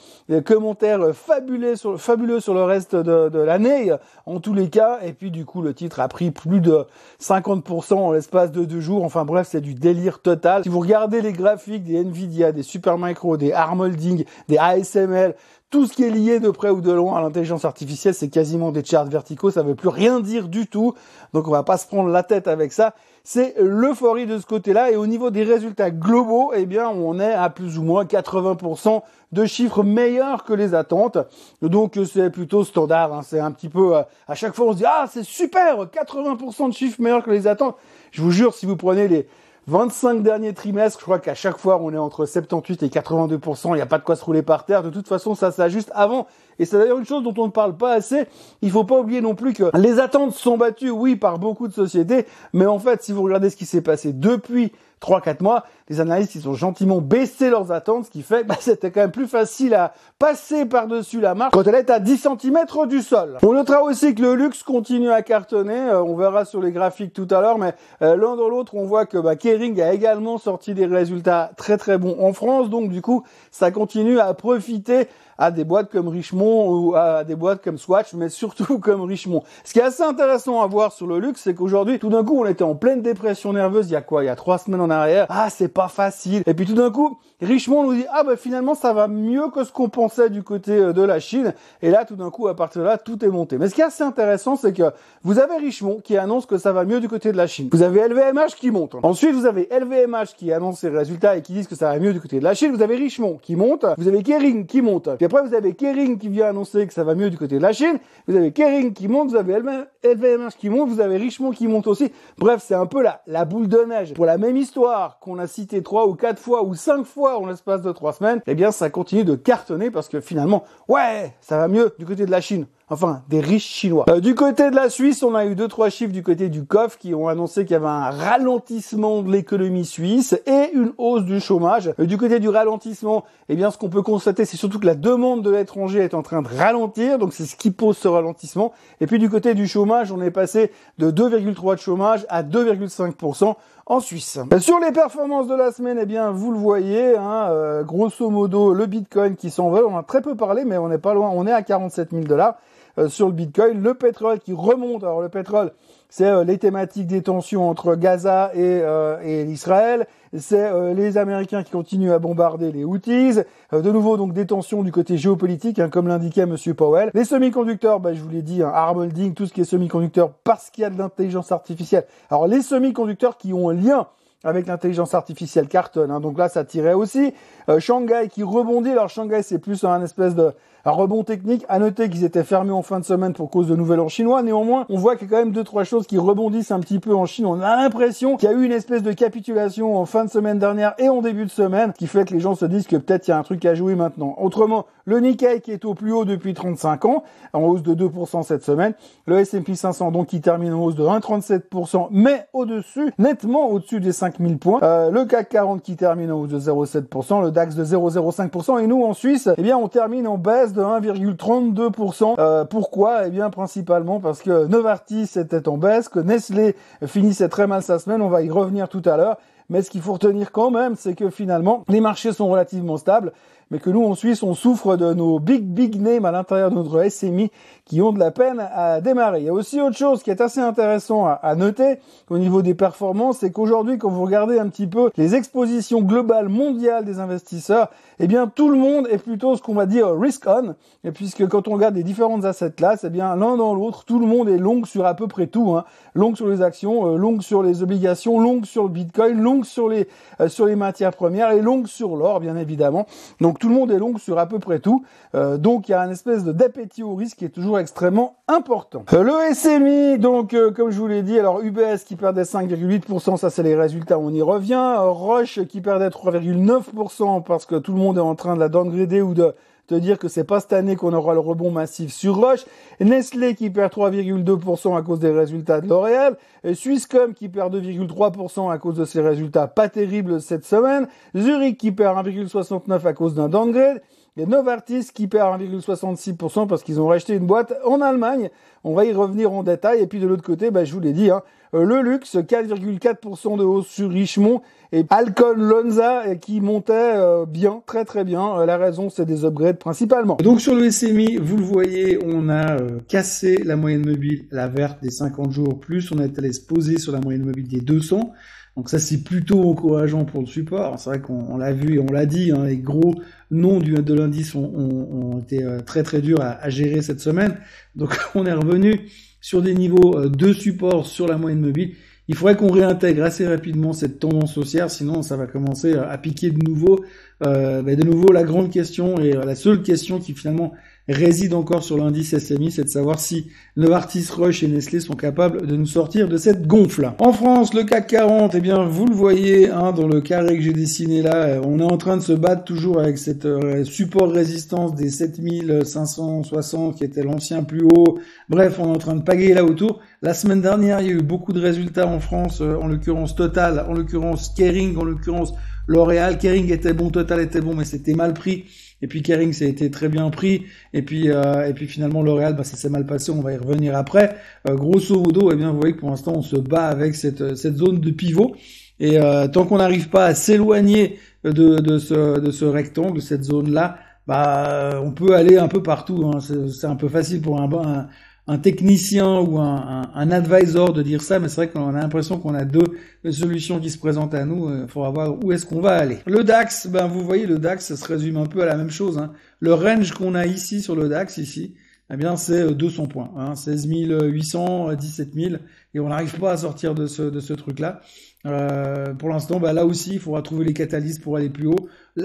commentaires 0.43 1.01
fabuleux 1.15 1.75
sur, 1.75 2.01
fabuleux 2.01 2.39
sur 2.39 2.55
le 2.55 2.63
reste 2.63 2.95
de, 2.95 3.29
de 3.29 3.39
l'année, 3.41 3.93
en 4.25 4.39
tous 4.39 4.55
les 4.55 4.71
cas. 4.71 5.01
Et 5.03 5.13
puis 5.13 5.33
du 5.33 5.45
coup, 5.45 5.63
le 5.63 5.75
titre 5.75 5.99
a 5.99 6.07
pris 6.07 6.31
plus 6.31 6.61
de 6.61 6.85
50% 7.21 7.95
en 7.95 8.13
l'espace 8.13 8.53
de 8.53 8.65
deux 8.65 8.81
jours. 8.81 9.03
Enfin 9.05 9.25
bref, 9.25 9.49
c'est 9.51 9.61
du 9.61 9.75
délire 9.75 10.21
total. 10.21 10.63
Si 10.63 10.69
vous 10.69 10.81
regardez 10.81 11.23
les 11.23 11.33
graphiques 11.33 11.83
des 11.85 11.99
Nvidia, 11.99 12.53
des 12.53 12.63
Supermicro, 12.63 13.37
des 13.37 13.53
Armolding, 13.53 14.25
des 14.49 14.59
ASML, 14.59 15.35
tout 15.71 15.87
ce 15.87 15.93
qui 15.93 16.05
est 16.05 16.11
lié 16.11 16.41
de 16.41 16.51
près 16.51 16.71
ou 16.71 16.81
de 16.81 16.91
loin 16.91 17.19
à 17.19 17.23
l'intelligence 17.23 17.67
artificielle, 17.67 18.15
c'est 18.15 18.31
quasiment 18.31 18.73
des 18.73 18.83
charts 18.83 19.05
verticaux, 19.05 19.51
ça 19.51 19.63
veut 19.63 19.75
plus 19.75 19.91
rien 19.91 20.21
dire 20.21 20.49
du 20.49 20.67
tout. 20.67 20.95
Donc 21.35 21.47
on 21.47 21.51
va 21.51 21.63
pas 21.63 21.77
se 21.77 21.87
prendre 21.87 22.09
la 22.09 22.23
tête 22.23 22.49
avec 22.49 22.73
ça. 22.73 22.95
C'est 23.23 23.55
l'euphorie 23.61 24.25
de 24.25 24.39
ce 24.39 24.47
côté-là. 24.47 24.91
Et 24.91 24.97
au 24.97 25.07
niveau 25.07 25.31
des 25.31 25.45
résultats 25.45 25.91
globaux, 25.91 26.53
eh 26.57 26.65
bien, 26.65 26.89
on 26.89 27.21
est 27.21 27.35
à 27.35 27.51
plus 27.51 27.77
ou 27.77 27.83
moins 27.83 28.05
80% 28.05 29.03
de 29.33 29.45
chiffres 29.45 29.83
meilleurs 29.83 30.45
que 30.45 30.55
les 30.55 30.75
attentes. 30.75 31.19
Donc 31.61 31.99
c'est 32.11 32.31
plutôt 32.31 32.65
standard. 32.65 33.13
Hein. 33.13 33.21
C'est 33.23 33.41
un 33.41 33.51
petit 33.51 33.69
peu 33.69 33.97
euh, 33.97 34.03
à 34.27 34.35
chaque 34.35 34.55
fois 34.55 34.69
on 34.69 34.73
se 34.73 34.79
dit 34.79 34.87
ah 34.87 35.05
c'est 35.13 35.25
super, 35.25 35.85
80% 35.85 36.69
de 36.69 36.73
chiffres 36.73 37.03
meilleurs 37.03 37.23
que 37.23 37.31
les 37.31 37.47
attentes. 37.47 37.77
Je 38.11 38.23
vous 38.23 38.31
jure, 38.31 38.55
si 38.55 38.65
vous 38.65 38.77
prenez 38.77 39.07
les 39.07 39.29
25 39.69 40.23
derniers 40.23 40.55
trimestres, 40.55 40.99
je 40.99 41.05
crois 41.05 41.19
qu'à 41.19 41.35
chaque 41.35 41.59
fois, 41.59 41.79
on 41.83 41.93
est 41.93 41.99
entre 41.99 42.25
78 42.25 42.85
et 42.85 42.89
82%. 42.89 43.69
Il 43.73 43.75
n'y 43.75 43.81
a 43.83 43.87
pas 43.87 43.99
de 43.99 44.03
quoi 44.03 44.17
se 44.17 44.25
rouler 44.25 44.41
par 44.41 44.65
terre. 44.65 44.83
De 44.83 44.89
toute 44.89 45.07
façon, 45.07 45.35
ça 45.35 45.53
s'ajuste 45.53 45.93
avant. 45.95 46.27
Et 46.59 46.65
c'est 46.65 46.79
d'ailleurs 46.79 46.99
une 46.99 47.05
chose 47.05 47.23
dont 47.23 47.35
on 47.37 47.49
ne 47.49 47.53
parle 47.53 47.77
pas 47.77 47.93
assez. 47.93 48.25
Il 48.63 48.71
faut 48.71 48.85
pas 48.85 48.99
oublier 48.99 49.21
non 49.21 49.35
plus 49.35 49.53
que 49.53 49.65
les 49.77 50.01
attentes 50.01 50.33
sont 50.33 50.57
battues, 50.57 50.89
oui, 50.89 51.17
par 51.17 51.39
beaucoup 51.39 51.69
de 51.69 51.75
sociétés. 51.75 52.25
Mais 52.55 52.65
en 52.65 52.79
fait, 52.79 53.03
si 53.03 53.13
vous 53.13 53.23
regardez 53.23 53.51
ce 53.51 53.57
qui 53.57 53.67
s'est 53.67 53.83
passé 53.83 54.15
depuis 54.15 54.73
3-4 55.01 55.43
mois, 55.43 55.65
les 55.89 56.01
analystes 56.01 56.35
ils 56.35 56.49
ont 56.49 56.55
gentiment 56.55 57.01
baissé 57.01 57.51
leurs 57.51 57.73
attentes, 57.73 58.07
ce 58.07 58.11
qui 58.11 58.23
fait 58.23 58.43
que 58.43 58.49
bah, 58.49 58.57
c'était 58.61 58.91
quand 58.91 59.01
même 59.01 59.11
plus 59.11 59.27
facile 59.27 59.75
à 59.75 59.93
passer 60.19 60.67
par-dessus 60.67 61.21
la 61.21 61.35
marque 61.35 61.53
quand 61.53 61.67
elle 61.67 61.75
est 61.75 61.91
à 61.91 62.01
10 62.01 62.17
cm 62.17 62.59
du 62.89 63.03
sol. 63.03 63.39
On 63.43 63.53
notera 63.53 63.83
aussi 63.83 64.15
que 64.15 64.23
le 64.23 64.35
luxe 64.35 64.63
continue 64.63 65.11
à 65.11 65.23
cartonner, 65.23 65.79
euh, 65.79 66.03
on 66.03 66.17
verra 66.17 66.45
sur 66.45 66.61
les 66.61 66.73
graphiques 66.73 67.13
tout 67.13 67.29
à 67.31 67.41
l'heure, 67.41 67.59
mais 67.59 67.75
euh, 68.03 68.17
l'un 68.17 68.37
dans 68.37 68.49
l'autre, 68.49 68.75
on 68.75 68.85
voit 68.85 69.07
que 69.07 69.19
bah, 69.19 69.37
Kering 69.37 69.81
a 69.81 69.93
également 69.93 70.39
sorti 70.39 70.75
des 70.75 70.87
résultats 70.87 71.51
très 71.57 71.79
très 71.79 71.99
bons 71.99 72.17
en 72.21 72.33
France, 72.33 72.71
donc 72.71 72.91
du 72.91 73.03
coup, 73.03 73.25
ça 73.51 73.71
continue 73.71 74.21
à 74.21 74.35
profiter 74.35 75.09
à 75.39 75.51
des 75.51 75.65
boîtes 75.65 75.91
comme 75.91 76.09
Richemont 76.09 76.69
ou 76.69 76.95
à 76.97 77.25
des 77.25 77.37
boîtes 77.37 77.63
comme 77.63 77.79
Swatch, 77.79 78.13
mais 78.15 78.29
surtout 78.29 78.79
comme 78.81 79.03
Richemont. 79.03 79.43
Ce 79.65 79.73
qui 79.73 79.79
est 79.79 79.83
assez 79.83 80.03
intéressant 80.03 80.61
à 80.61 80.67
voir 80.67 80.93
sur 80.93 81.07
le 81.07 81.19
luxe, 81.21 81.41
c'est 81.45 81.55
qu'aujourd'hui, 81.55 81.99
tout 81.99 82.11
d'un 82.11 82.25
coup, 82.25 82.41
on 82.41 82.47
était 82.47 82.65
en 82.65 82.75
pleine 82.75 83.03
dépression 83.03 83.53
nerveuse 83.53 83.89
il 83.89 83.93
y 83.93 83.97
a 83.97 84.03
quoi? 84.03 84.25
Il 84.25 84.27
y 84.27 84.31
a 84.31 84.37
trois 84.37 84.59
semaines 84.59 84.81
en 84.81 84.91
arrière. 84.91 85.27
Ah, 85.29 85.49
c'est 85.51 85.69
pas 85.69 85.89
facile. 85.89 86.43
Et 86.47 86.55
puis 86.55 86.67
tout 86.67 86.75
d'un 86.75 86.91
coup, 86.91 87.19
Richemont 87.41 87.85
nous 87.85 87.95
dit 87.95 88.05
ah 88.13 88.25
bah 88.25 88.37
finalement 88.37 88.75
ça 88.75 88.93
va 88.93 89.07
mieux 89.07 89.49
que 89.51 89.63
ce 89.63 89.71
qu'on 89.71 89.89
pensait 89.89 90.29
du 90.29 90.43
côté 90.43 90.73
euh, 90.73 90.93
de 90.93 91.03
la 91.03 91.21
Chine. 91.21 91.55
Et 91.83 91.91
là, 91.91 92.05
tout 92.05 92.17
d'un 92.17 92.31
coup, 92.31 92.49
à 92.49 92.57
partir 92.57 92.83
de 92.83 92.87
là, 92.87 92.99
tout 92.99 93.25
est 93.25 93.29
monté. 93.29 93.59
Mais 93.59 93.69
ce 93.69 93.75
qui 93.75 93.81
est 93.81 93.85
assez 93.85 94.03
intéressant, 94.03 94.57
c'est 94.57 94.73
que 94.73 94.91
vous 95.23 95.39
avez 95.39 95.57
Richemont 95.57 96.01
qui 96.03 96.17
annonce 96.17 96.47
que 96.47 96.59
ça 96.59 96.73
va 96.73 96.85
mieux 96.85 97.01
du 97.01 97.09
côté 97.09 97.31
de 97.31 97.37
la 97.37 97.47
Chine. 97.47 97.69
Vous 97.73 97.83
avez 97.83 98.07
LVMH 98.09 98.57
qui 98.59 98.71
monte. 98.71 98.97
Ensuite, 99.03 99.35
vous 99.35 99.47
avez 99.47 99.69
LVMH 99.71 100.35
qui 100.37 100.53
annonce 100.53 100.81
ses 100.81 100.89
résultats 100.89 101.37
et 101.37 101.43
qui 101.43 101.53
disent 101.53 101.69
que 101.69 101.77
ça 101.77 101.91
va 101.91 101.99
mieux 101.99 102.13
du 102.13 102.21
côté 102.21 102.41
de 102.41 102.45
la 102.45 102.55
Chine. 102.55 102.73
Vous 102.73 102.83
avez 102.83 102.97
Richemont 102.97 103.39
qui 103.41 103.55
monte. 103.55 103.87
Vous 103.97 104.09
avez 104.09 104.23
Kering 104.23 104.67
qui 104.67 104.83
monte. 104.83 105.09
Après, 105.29 105.47
vous 105.47 105.53
avez 105.53 105.75
Kering 105.75 106.17
qui 106.17 106.31
vient 106.31 106.47
annoncer 106.47 106.87
que 106.87 106.95
ça 106.95 107.05
va 107.05 107.15
mieux 107.15 107.29
du 107.29 107.37
côté 107.37 107.57
de 107.57 107.61
la 107.61 107.75
Chine. 107.75 107.99
Vous 108.27 108.35
avez 108.35 108.51
Kering 108.51 108.95
qui 108.95 109.09
monte. 109.09 109.29
Vous 109.29 109.37
avez 109.37 109.61
LVMH 110.03 110.53
qui 110.59 110.71
monte. 110.71 110.89
Vous 110.89 111.01
avez 111.01 111.19
Richemont 111.19 111.51
qui 111.51 111.67
monte 111.67 111.87
aussi. 111.87 112.11
Bref, 112.39 112.65
c'est 112.67 112.75
un 112.75 112.87
peu 112.87 113.03
la, 113.03 113.21
la 113.27 113.45
boule 113.45 113.69
de 113.69 113.77
neige. 113.81 114.15
Pour 114.15 114.25
la 114.25 114.39
même 114.39 114.57
histoire 114.57 115.19
qu'on 115.21 115.39
a 115.39 115.47
cité 115.47 115.83
trois 115.83 116.07
ou 116.07 116.15
quatre 116.15 116.41
fois 116.41 116.65
ou 116.65 116.75
cinq 116.75 117.05
fois 117.05 117.39
en 117.39 117.47
l'espace 117.47 117.83
de 117.83 117.93
trois 117.93 118.15
semaines, 118.15 118.41
eh 118.47 118.55
bien, 118.55 118.71
ça 118.71 118.89
continue 118.89 119.25
de 119.25 119.35
cartonner 119.35 119.91
parce 119.91 120.09
que 120.09 120.21
finalement, 120.21 120.65
ouais, 120.89 121.35
ça 121.43 121.59
va 121.59 121.69
mieux 121.69 121.95
du 121.99 122.07
côté 122.07 122.25
de 122.25 122.31
la 122.31 122.41
Chine 122.41 122.67
enfin 122.91 123.23
des 123.29 123.41
riches 123.41 123.67
chinois. 123.67 124.07
Euh, 124.09 124.21
du 124.21 124.35
côté 124.35 124.71
de 124.71 124.77
la 124.77 124.89
Suisse, 124.89 125.23
on 125.23 125.35
a 125.35 125.45
eu 125.47 125.55
deux 125.55 125.69
trois 125.69 125.91
chiffres 125.91 126.13
du 126.13 126.23
côté 126.23 126.49
du 126.49 126.65
COF 126.65 126.99
qui 126.99 127.15
ont 127.15 127.29
annoncé 127.29 127.65
qu'il 127.65 127.73
y 127.73 127.77
avait 127.77 127.87
un 127.87 128.11
ralentissement 128.11 129.23
de 129.23 129.31
l'économie 129.31 129.85
suisse 129.85 130.41
et 130.47 130.71
une 130.73 130.93
hausse 130.99 131.25
du 131.25 131.41
chômage. 131.41 131.93
Euh, 131.99 132.07
du 132.07 132.17
côté 132.17 132.41
du 132.41 132.49
ralentissement, 132.49 133.25
eh 133.49 133.57
bien 133.57 133.71
ce 133.71 133.79
qu'on 133.79 133.89
peut 133.89 134.03
constater, 134.03 134.45
c'est 134.45 134.57
surtout 134.57 134.79
que 134.79 134.87
la 134.87 134.95
demande 134.95 135.43
de 135.43 135.51
l'étranger 135.51 136.01
est 136.01 136.15
en 136.15 136.23
train 136.23 136.43
de 136.43 136.49
ralentir, 136.49 137.19
donc 137.19 137.33
c'est 137.33 137.47
ce 137.47 137.57
qui 137.57 137.71
pose 137.71 137.97
ce 137.97 138.09
ralentissement. 138.09 138.73
Et 139.01 139.07
puis 139.07 139.19
du 139.19 139.29
côté 139.29 139.55
du 139.55 139.67
chômage, 139.67 140.13
on 140.13 140.23
est 140.23 140.31
passé 140.31 140.73
de 140.99 141.11
2,3 141.11 141.75
de 141.75 141.81
chômage 141.81 142.27
à 142.29 142.43
2,5% 142.43 143.55
en 143.87 144.01
Suisse. 144.01 144.39
Euh, 144.53 144.59
sur 144.61 144.79
les 144.81 144.93
performances 144.93 145.47
de 145.47 145.55
la 145.55 145.73
semaine, 145.73 145.99
eh 146.01 146.07
bien, 146.07 146.31
vous 146.31 146.53
le 146.53 146.59
voyez, 146.59 147.17
hein, 147.17 147.83
grosso 147.85 148.29
modo, 148.31 148.73
le 148.73 148.87
Bitcoin 148.87 149.37
qui 149.37 149.51
s'envole. 149.51 149.85
On 149.87 149.97
a 149.97 150.03
très 150.03 150.21
peu 150.21 150.35
parlé, 150.35 150.65
mais 150.65 150.77
on 150.79 150.89
n'est 150.89 150.99
pas 150.99 151.15
loin. 151.15 151.31
On 151.33 151.47
est 151.47 151.53
à 151.53 151.63
47 151.63 152.11
000 152.13 152.25
dollars. 152.25 152.57
Euh, 152.99 153.09
sur 153.09 153.27
le 153.27 153.33
Bitcoin. 153.33 153.81
Le 153.81 153.95
pétrole 153.95 154.41
qui 154.41 154.53
remonte. 154.53 155.05
Alors 155.05 155.21
le 155.21 155.29
pétrole, 155.29 155.73
c'est 156.09 156.27
euh, 156.27 156.43
les 156.43 156.59
thématiques 156.59 157.07
des 157.07 157.23
tensions 157.23 157.69
entre 157.69 157.95
Gaza 157.95 158.51
et, 158.55 158.81
euh, 158.83 159.19
et 159.23 159.45
Israël. 159.45 160.07
C'est 160.37 160.95
les 160.95 161.17
Américains 161.17 161.63
qui 161.63 161.71
continuent 161.71 162.13
à 162.13 162.19
bombarder 162.19 162.71
les 162.71 162.85
Houthis. 162.85 163.39
de 163.73 163.91
nouveau, 163.91 164.19
donc 164.19 164.35
des 164.35 164.47
tensions 164.47 164.83
du 164.83 164.93
côté 164.93 165.17
géopolitique, 165.17 165.79
hein, 165.79 165.89
comme 165.89 166.07
l'indiquait 166.07 166.45
Monsieur 166.45 166.75
Powell. 166.75 167.11
Les 167.15 167.25
semi-conducteurs, 167.25 167.99
bah, 167.99 168.13
je 168.13 168.21
vous 168.21 168.29
l'ai 168.29 168.43
dit, 168.43 168.63
hein, 168.63 168.71
Armolding, 168.75 169.33
tout 169.33 169.47
ce 169.47 169.55
qui 169.55 169.63
est 169.63 169.65
semi-conducteur, 169.65 170.33
parce 170.45 170.69
qu'il 170.69 170.83
y 170.83 170.85
a 170.85 170.91
de 170.91 170.99
l'intelligence 170.99 171.51
artificielle. 171.51 172.05
Alors 172.29 172.47
les 172.47 172.61
semi-conducteurs 172.61 173.39
qui 173.39 173.55
ont 173.55 173.71
un 173.71 173.75
lien 173.75 174.09
avec 174.45 174.67
l'intelligence 174.67 175.15
artificielle 175.15 175.67
cartonne. 175.67 176.11
Hein, 176.11 176.21
donc 176.21 176.37
là, 176.37 176.51
ça 176.51 176.63
tirait 176.63 176.93
aussi. 176.93 177.33
Shanghai 177.79 178.29
qui 178.31 178.43
rebondit. 178.43 178.91
Alors 178.91 179.09
Shanghai, 179.09 179.43
c'est 179.43 179.59
plus 179.59 179.83
un 179.85 180.03
espèce 180.03 180.35
de 180.35 180.53
rebond 180.91 181.25
technique, 181.25 181.65
à 181.69 181.79
noter 181.79 182.09
qu'ils 182.09 182.25
étaient 182.25 182.45
fermés 182.45 182.73
en 182.73 182.83
fin 182.83 183.01
de 183.01 183.05
semaine 183.05 183.33
pour 183.33 183.51
cause 183.51 183.67
de 183.69 183.77
Nouvel 183.77 184.01
An 184.01 184.09
chinois. 184.09 184.43
Néanmoins, 184.43 184.87
on 184.89 184.97
voit 184.97 185.17
qu'il 185.17 185.29
y 185.29 185.35
a 185.35 185.37
quand 185.37 185.45
même 185.45 185.53
deux, 185.53 185.65
trois 185.65 185.85
choses 185.85 186.07
qui 186.07 186.19
rebondissent 186.19 186.71
un 186.71 186.81
petit 186.81 186.99
peu 186.99 187.15
en 187.15 187.27
Chine. 187.27 187.47
On 187.47 187.61
a 187.61 187.77
l'impression 187.77 188.37
qu'il 188.37 188.49
y 188.49 188.53
a 188.53 188.55
eu 188.55 188.65
une 188.65 188.73
espèce 188.73 189.03
de 189.03 189.13
capitulation 189.13 189.97
en 189.97 190.07
fin 190.07 190.25
de 190.25 190.31
semaine 190.31 190.59
dernière 190.59 190.95
et 190.99 191.09
en 191.09 191.23
début 191.23 191.45
de 191.45 191.51
semaine, 191.51 191.93
qui 191.99 192.07
fait 192.07 192.25
que 192.25 192.35
les 192.35 192.41
gens 192.41 192.55
se 192.55 192.65
disent 192.65 192.87
que 192.87 192.97
peut-être 192.97 193.29
il 193.29 193.31
y 193.31 193.35
a 193.35 193.39
un 193.39 193.43
truc 193.43 193.65
à 193.65 193.75
jouer 193.75 193.95
maintenant. 193.95 194.35
Autrement, 194.39 194.87
le 195.05 195.21
Nikkei 195.21 195.61
qui 195.61 195.73
est 195.73 195.85
au 195.85 195.95
plus 195.95 196.13
haut 196.13 196.25
depuis 196.25 196.55
35 196.55 197.05
ans, 197.07 197.25
en 197.53 197.63
hausse 197.63 197.83
de 197.83 197.95
2% 197.95 198.43
cette 198.43 198.65
semaine. 198.65 198.95
Le 199.27 199.39
S&P 199.39 199.75
500 199.75 200.13
donc 200.13 200.29
qui 200.29 200.41
termine 200.41 200.73
en 200.73 200.83
hausse 200.83 200.95
de 200.95 201.05
1,37%, 201.05 202.09
mais 202.11 202.47
au-dessus, 202.53 203.13
nettement 203.19 203.69
au-dessus 203.71 204.01
des 204.01 204.13
5000 204.13 204.59
points. 204.59 204.81
Euh, 204.83 205.11
le 205.11 205.25
CAC 205.25 205.49
40 205.49 205.83
qui 205.83 205.97
termine 205.97 206.31
en 206.31 206.41
hausse 206.41 206.51
de 206.51 206.61
0,7%, 206.61 207.43
le 207.43 207.51
DAX 207.51 207.75
de 207.75 207.85
0,05%, 207.85 208.83
et 208.83 208.87
nous 208.87 209.03
en 209.03 209.15
Suisse, 209.15 209.49
eh 209.57 209.63
bien 209.63 209.77
on 209.77 209.89
termine 209.89 210.27
en 210.27 210.39
baisse 210.39 210.73
de 210.73 210.78
1,32%. 210.81 212.35
Euh, 212.39 212.65
pourquoi? 212.65 213.27
Eh 213.27 213.31
bien 213.31 213.51
principalement 213.51 214.21
parce 214.21 214.43
que 214.43 214.67
Novartis 214.67 215.31
était 215.37 215.69
en 215.69 215.77
baisse, 215.77 216.09
que 216.09 216.21
Nestlé 216.21 216.77
finissait 217.07 217.49
très 217.49 217.67
mal 217.67 217.83
sa 217.83 217.99
semaine, 217.99 218.23
on 218.23 218.29
va 218.29 218.43
y 218.43 218.51
revenir 218.51 218.89
tout 218.89 219.03
à 219.05 219.17
l'heure. 219.17 219.39
Mais 219.71 219.83
ce 219.83 219.91
qu'il 219.91 220.01
faut 220.01 220.15
retenir 220.15 220.53
quand 220.53 220.71
même, 220.71 220.97
c'est 220.97 221.15
que 221.15 221.31
finalement, 221.31 221.85
les 221.89 222.01
marchés 222.01 222.33
sont 222.33 222.49
relativement 222.49 222.97
stables 222.97 223.33
mais 223.71 223.79
que 223.79 223.91
nous 223.91 224.05
en 224.05 224.15
Suisse 224.15 224.43
on 224.43 224.55
souffre 224.55 224.97
de 224.97 225.13
nos 225.13 225.39
big 225.39 225.63
big 225.63 226.01
names 226.01 226.25
à 226.25 226.31
l'intérieur 226.31 226.71
de 226.71 226.77
notre 226.77 227.09
SMI 227.09 227.51
qui 227.85 228.01
ont 228.03 228.13
de 228.13 228.19
la 228.19 228.31
peine 228.31 228.61
à 228.61 229.01
démarrer. 229.01 229.41
Il 229.41 229.47
y 229.47 229.49
a 229.49 229.53
aussi 229.53 229.81
autre 229.81 229.97
chose 229.97 230.23
qui 230.23 230.31
est 230.31 230.41
assez 230.41 230.61
intéressant 230.61 231.27
à, 231.27 231.55
noter 231.55 231.99
au 232.29 232.39
niveau 232.39 232.61
des 232.63 232.75
performances, 232.75 233.39
c'est 233.39 233.51
qu'aujourd'hui 233.51 233.99
quand 233.99 234.11
vous 234.11 234.25
regardez 234.25 234.59
un 234.59 234.69
petit 234.69 234.87
peu 234.87 235.11
les 235.17 235.35
expositions 235.35 236.03
globales 236.03 236.49
mondiales 236.49 237.05
des 237.05 237.19
investisseurs, 237.19 237.91
eh 238.19 238.27
bien 238.27 238.47
tout 238.47 238.69
le 238.69 238.79
monde 238.79 239.09
est 239.11 239.19
plutôt 239.19 239.57
ce 239.57 239.63
qu'on 239.63 239.75
va 239.75 239.87
dire 239.87 240.11
risk 240.19 240.47
on, 240.47 240.75
puisque 241.13 241.47
quand 241.49 241.69
on 241.69 241.75
regarde 241.75 241.95
les 241.95 242.03
différentes 242.03 242.45
assets 242.45 242.73
classes, 242.73 243.05
eh 243.05 243.11
bien 243.11 243.35
l'un 243.37 243.57
dans 243.57 243.75
l'autre, 243.75 244.05
tout 244.05 244.19
le 244.19 244.27
monde 244.27 244.49
est 244.49 244.59
long 244.59 244.85
sur 244.85 245.07
à 245.07 245.15
peu 245.15 245.27
près 245.27 245.47
tout, 245.47 245.75
hein. 245.75 245.85
long 246.15 246.35
sur 246.35 246.49
les 246.49 246.63
actions, 246.63 247.15
euh, 247.15 247.17
long 247.17 247.41
sur 247.41 247.63
les 247.63 247.83
obligations, 247.83 248.41
long 248.41 248.63
sur 248.65 248.85
le 248.85 248.91
Bitcoin, 248.91 249.41
long 249.41 249.58
sur 249.65 249.89
les 249.89 250.09
euh, 250.41 250.49
sur 250.49 250.67
les 250.67 250.77
matières 250.77 251.13
premières 251.13 251.51
et 251.53 251.61
long 251.61 251.85
sur 251.87 252.17
l'or 252.17 252.41
bien 252.41 252.57
évidemment. 252.57 253.07
Donc 253.41 253.59
tout 253.59 253.69
le 253.69 253.75
monde 253.75 253.91
est 253.91 253.99
long 253.99 254.17
sur 254.19 254.39
à 254.39 254.47
peu 254.47 254.59
près 254.59 254.79
tout. 254.79 255.05
Euh, 255.35 255.57
donc 255.57 255.89
il 255.89 255.93
y 255.93 255.95
a 255.95 256.01
une 256.05 256.13
espèce 256.13 256.45
d'appétit 256.45 257.03
au 257.03 257.15
risque 257.15 257.39
qui 257.39 257.45
est 257.45 257.51
toujours 257.51 257.79
extrêmement 257.79 258.37
important. 258.49 259.05
Euh, 259.13 259.23
le 259.23 259.55
SMI, 259.55 260.19
donc 260.19 260.57
comme 260.75 260.91
je 260.91 260.99
vous 260.99 261.07
l'ai 261.07 261.23
dit, 261.23 261.39
alors 261.39 261.61
UBS 261.61 262.05
qui 262.07 262.17
perdait 262.17 262.43
5,8%, 262.43 263.37
ça 263.37 263.51
c'est 263.51 263.63
les 263.63 263.77
résultats, 263.77 264.19
on 264.19 264.31
y 264.31 264.43
revient. 264.43 264.97
Roche 264.99 265.61
qui 265.65 265.81
perdait 265.81 266.09
3,9% 266.09 267.43
parce 267.43 267.67
que 267.67 267.77
tout 267.77 267.93
le 267.93 267.99
monde 267.99 268.19
est 268.19 268.23
en 268.23 268.35
train 268.35 268.55
de 268.55 268.61
la 268.61 268.69
downgrader 268.69 269.23
ou 269.23 269.35
de 269.35 269.55
te 269.89 269.95
dire 269.95 270.19
que 270.19 270.29
c'est 270.29 270.45
pas 270.45 270.61
cette 270.61 270.75
année 270.75 270.97
qu'on 270.97 271.13
aura 271.15 271.33
le 271.33 271.41
rebond 271.41 271.71
massif 271.71 272.13
sur 272.13 272.37
Roche. 272.37 272.65
Nestlé 273.01 273.55
qui 273.55 273.71
perd 273.71 273.93
3,2% 273.93 274.97
à 274.97 275.03
cause 275.03 275.19
des 275.19 275.31
résultats 275.31 275.81
de 275.81 275.89
L'Oréal. 275.89 276.37
Swisscom 276.75 277.33
qui 277.35 277.49
perd 277.49 277.75
2,3% 277.75 278.71
à 278.71 278.79
cause 278.79 278.97
de 278.97 279.05
ses 279.05 279.23
résultats 279.23 279.67
pas 279.67 279.89
terribles 279.89 280.41
cette 280.41 280.65
semaine. 280.65 281.09
Zurich 281.35 281.79
qui 281.79 281.91
perd 281.91 282.27
1,69% 282.27 283.07
à 283.07 283.13
cause 283.15 283.35
d'un 283.35 283.49
downgrade. 283.49 284.03
Et 284.41 284.47
Novartis 284.47 285.11
qui 285.13 285.27
perd 285.27 285.61
1,66% 285.61 286.69
parce 286.69 286.85
qu'ils 286.85 287.01
ont 287.01 287.09
racheté 287.09 287.35
une 287.35 287.47
boîte 287.47 287.75
en 287.85 288.01
Allemagne. 288.01 288.51
On 288.85 288.95
va 288.95 289.05
y 289.05 289.13
revenir 289.13 289.53
en 289.53 289.65
détail. 289.65 290.01
Et 290.01 290.07
puis 290.07 290.21
de 290.21 290.29
l'autre 290.29 290.45
côté, 290.45 290.71
bah, 290.71 290.85
je 290.85 290.93
vous 290.95 291.01
l'ai 291.01 291.13
dit, 291.13 291.29
hein, 291.29 291.43
euh, 291.75 291.83
le 291.83 292.03
luxe, 292.03 292.37
4,4% 292.37 293.59
de 293.59 293.65
hausse 293.65 293.89
sur 293.89 294.11
Richemont 294.11 294.63
et 294.93 295.05
Alcon 295.11 295.55
Lonza 295.57 296.29
euh, 296.29 296.35
qui 296.37 296.61
montait 296.61 296.93
euh, 297.17 297.47
bien, 297.47 297.83
très 297.85 298.05
très 298.05 298.23
bien. 298.23 298.65
la 298.65 298.77
raison, 298.77 299.11
c'est 299.11 299.27
des 299.27 299.45
upgrades 299.45 299.79
principalement. 299.79 300.37
Donc 300.37 300.61
sur 300.61 300.77
le 300.77 300.89
SMI, 300.89 301.39
vous 301.39 301.57
le 301.57 301.65
voyez, 301.65 302.21
on 302.25 302.49
a 302.49 302.77
cassé 303.09 303.57
la 303.65 303.75
moyenne 303.75 304.07
mobile, 304.07 304.47
la 304.53 304.69
verte 304.69 305.03
des 305.03 305.11
50 305.11 305.51
jours, 305.51 305.81
plus 305.81 306.13
on 306.13 306.19
est 306.21 306.39
allé 306.39 306.53
se 306.53 306.61
poser 306.61 306.99
sur 306.99 307.11
la 307.11 307.21
moyenne 307.21 307.45
mobile 307.45 307.67
des 307.67 307.81
200. 307.81 308.33
Donc 308.79 308.89
ça 308.89 308.99
c'est 308.99 309.25
plutôt 309.25 309.69
encourageant 309.69 310.25
pour 310.25 310.41
le 310.41 310.47
support. 310.47 310.99
C'est 310.99 311.11
vrai 311.11 311.21
qu'on 311.21 311.59
l'a 311.59 311.73
vu 311.73 311.97
et 311.97 311.99
on 311.99 312.07
l'a 312.07 312.25
dit, 312.25 312.53
hein, 312.53 312.65
les 312.65 312.79
gros 312.79 313.15
noms 313.51 313.81
de 313.81 314.15
l'indice 314.15 314.55
ont, 314.55 314.73
ont, 314.73 315.41
été 315.41 315.67
très 315.85 316.03
très 316.03 316.23
durs 316.23 316.41
à, 316.41 316.71
gérer 316.71 317.03
cette 317.03 317.21
semaine. 317.21 317.59
Donc 317.97 318.17
on 318.35 318.47
est 318.47 318.53
revenu 318.53 319.01
sur 319.41 319.63
des 319.63 319.75
niveaux 319.75 320.17
euh, 320.17 320.29
de 320.29 320.53
support 320.53 321.07
sur 321.07 321.27
la 321.27 321.37
moyenne 321.37 321.61
mobile. 321.61 321.95
Il 322.29 322.35
faudrait 322.35 322.57
qu'on 322.57 322.71
réintègre 322.71 323.25
assez 323.25 323.47
rapidement 323.47 323.95
cette 323.95 324.19
tendance 324.19 324.59
haussière, 324.59 324.91
sinon 324.91 325.23
ça 325.23 325.37
va 325.37 325.47
commencer 325.47 325.95
à 325.95 326.19
piquer 326.19 326.51
de 326.51 326.63
nouveau. 326.63 327.03
Euh, 327.47 327.81
ben, 327.81 327.97
de 327.97 328.05
nouveau, 328.05 328.33
la 328.33 328.43
grande 328.43 328.71
question 328.71 329.19
et 329.19 329.35
euh, 329.35 329.45
la 329.45 329.55
seule 329.55 329.83
question 329.83 330.19
qui 330.19 330.35
finalement 330.35 330.75
réside 331.09 331.55
encore 331.55 331.83
sur 331.83 331.97
l'indice 331.97 332.37
SMI, 332.37 332.71
c'est 332.71 332.85
de 332.85 332.89
savoir 332.89 333.19
si 333.19 333.47
Novartis, 333.77 334.27
Roche 334.31 334.63
et 334.63 334.69
Nestlé 334.69 335.01
sont 335.01 335.15
capables 335.15 335.67
de 335.67 335.75
nous 335.77 335.87
sortir 335.87 336.29
de 336.29 336.37
cette 336.37 336.67
gonfle. 336.67 337.13
En 337.19 337.33
France, 337.33 337.73
le 337.75 337.85
CAC 337.85 338.09
40, 338.09 338.55
eh 338.55 338.61
bien, 338.61 338.85
vous 338.85 339.07
le 339.07 339.15
voyez, 339.15 339.71
hein, 339.71 339.93
dans 339.93 340.07
le 340.07 340.21
carré 340.21 340.57
que 340.57 340.63
j'ai 340.63 340.73
dessiné 340.73 341.23
là, 341.23 341.37
euh, 341.45 341.61
on 341.65 341.79
est 341.79 341.85
en 341.85 341.97
train 341.97 342.17
de 342.17 342.23
se 342.23 342.33
battre 342.33 342.65
toujours 342.65 343.01
avec 343.01 343.19
cette 343.19 343.47
euh, 343.47 343.85
support 343.85 344.31
résistance 344.31 344.95
des 344.95 345.09
7560 345.11 346.97
qui 346.97 347.05
était 347.05 347.23
l'ancien 347.23 347.63
plus 347.63 347.83
haut. 347.85 348.19
Bref, 348.49 348.79
on 348.79 348.93
est 348.93 348.97
en 348.97 348.99
train 348.99 349.15
de 349.15 349.23
pagayer 349.23 349.55
là 349.55 349.65
autour. 349.65 350.01
La 350.21 350.35
semaine 350.35 350.61
dernière, 350.61 351.01
il 351.01 351.07
y 351.07 351.11
a 351.11 351.15
eu 351.15 351.23
beaucoup 351.23 351.53
de 351.53 351.61
résultats 351.61 352.07
en 352.07 352.21
France, 352.21 352.61
euh, 352.61 352.77
en 352.77 352.87
l'occurrence 352.87 353.35
Total, 353.35 353.87
en 353.89 353.95
l'occurrence 353.95 354.51
Kering, 354.57 354.97
en 354.97 355.05
l'occurrence 355.05 355.55
L'Oréal. 355.89 356.39
Kering 356.39 356.71
était 356.71 356.93
bon, 356.93 357.11
Total 357.11 357.41
était 357.41 357.63
bon, 357.63 357.75
mais 357.75 357.85
c'était 357.85 358.15
mal 358.15 358.35
pris. 358.35 358.67
Et 359.03 359.07
puis 359.07 359.23
Kering, 359.23 359.53
ça 359.53 359.65
a 359.65 359.69
été 359.69 359.91
très 359.91 360.09
bien 360.09 360.29
pris. 360.31 360.65
Et 360.93 361.03
puis, 361.03 361.31
euh, 361.31 361.67
et 361.69 361.75
puis 361.75 361.87
finalement 361.87 362.23
L'Oréal, 362.23 362.57
bah, 362.57 362.65
ça 362.65 362.77
s'est 362.77 362.89
mal 362.89 363.07
passé. 363.07 363.31
On 363.31 363.41
va 363.41 363.53
y 363.53 363.57
revenir 363.57 363.97
après. 363.97 364.37
Euh, 364.69 364.75
grosso 364.75 365.21
modo, 365.21 365.51
eh 365.53 365.57
bien, 365.57 365.71
vous 365.71 365.79
voyez 365.79 365.95
que 365.95 366.01
pour 366.01 366.11
l'instant, 366.11 366.33
on 366.37 366.43
se 366.43 366.57
bat 366.57 366.87
avec 366.87 367.15
cette, 367.15 367.57
cette 367.57 367.77
zone 367.77 368.01
de 368.01 368.11
pivot. 368.11 368.57
Et 369.01 369.19
euh, 369.19 369.47
tant 369.47 369.65
qu'on 369.65 369.79
n'arrive 369.79 370.09
pas 370.09 370.27
à 370.27 370.35
s'éloigner 370.35 371.19
de, 371.45 371.79
de, 371.79 371.99
ce, 371.99 372.41
de 372.41 372.51
ce 372.51 372.65
rectangle, 372.65 373.23
cette 373.23 373.45
zone-là, 373.45 373.99
bah, 374.27 375.01
on 375.03 375.13
peut 375.13 375.35
aller 375.35 375.57
un 375.57 375.69
peu 375.69 375.83
partout. 375.83 376.31
Hein. 376.35 376.41
C'est 376.41 376.87
un 376.87 376.97
peu 376.97 377.09
facile 377.09 377.41
pour 377.41 377.61
un, 377.61 377.71
un, 377.73 378.09
un 378.49 378.59
technicien 378.59 379.41
ou 379.41 379.59
un, 379.59 380.11
un, 380.15 380.31
advisor 380.31 380.95
de 380.95 381.03
dire 381.03 381.21
ça, 381.23 381.39
mais 381.39 381.49
c'est 381.49 381.57
vrai 381.57 381.69
qu'on 381.69 381.95
a 381.95 382.01
l'impression 382.01 382.39
qu'on 382.39 382.55
a 382.55 382.65
deux 382.65 382.87
solutions 383.31 383.79
qui 383.79 383.91
se 383.91 383.99
présentent 383.99 384.35
à 384.35 384.47
nous. 384.47 384.75
Il 384.83 384.89
faudra 384.89 385.11
voir 385.11 385.45
où 385.45 385.53
est-ce 385.53 385.67
qu'on 385.67 385.83
va 385.83 385.93
aller. 385.93 386.19
Le 386.27 386.43
DAX, 386.43 386.87
ben 386.87 387.07
vous 387.07 387.23
voyez, 387.23 387.47
le 387.47 387.59
DAX, 387.59 387.85
ça 387.87 387.97
se 387.97 388.07
résume 388.07 388.39
un 388.39 388.47
peu 388.47 388.63
à 388.63 388.67
la 388.67 388.77
même 388.77 388.91
chose. 388.91 389.19
Hein. 389.19 389.33
Le 389.61 389.75
range 389.75 390.13
qu'on 390.13 390.35
a 390.35 390.47
ici 390.47 390.81
sur 390.81 390.97
le 390.97 391.11
DAX, 391.11 391.37
ici, 391.37 391.75
eh 392.11 392.17
bien 392.17 392.37
c'est 392.37 392.73
200 392.73 393.07
points, 393.07 393.31
hein, 393.37 393.55
16 393.55 393.87
800, 393.87 394.95
17 394.95 395.35
000, 395.35 395.57
et 395.93 396.01
on 396.01 396.09
n'arrive 396.09 396.39
pas 396.39 396.53
à 396.53 396.57
sortir 396.57 396.95
de 396.95 397.07
ce, 397.07 397.23
de 397.23 397.41
ce 397.41 397.53
truc-là. 397.53 398.01
Euh, 398.47 399.13
pour 399.15 399.29
l'instant, 399.29 399.61
ben 399.61 399.75
là 399.75 399.85
aussi, 399.85 400.15
il 400.15 400.21
faudra 400.21 400.41
trouver 400.41 400.65
les 400.65 400.73
catalystes 400.73 401.23
pour 401.23 401.37
aller 401.37 401.51
plus 401.51 401.67
haut. 401.67 401.89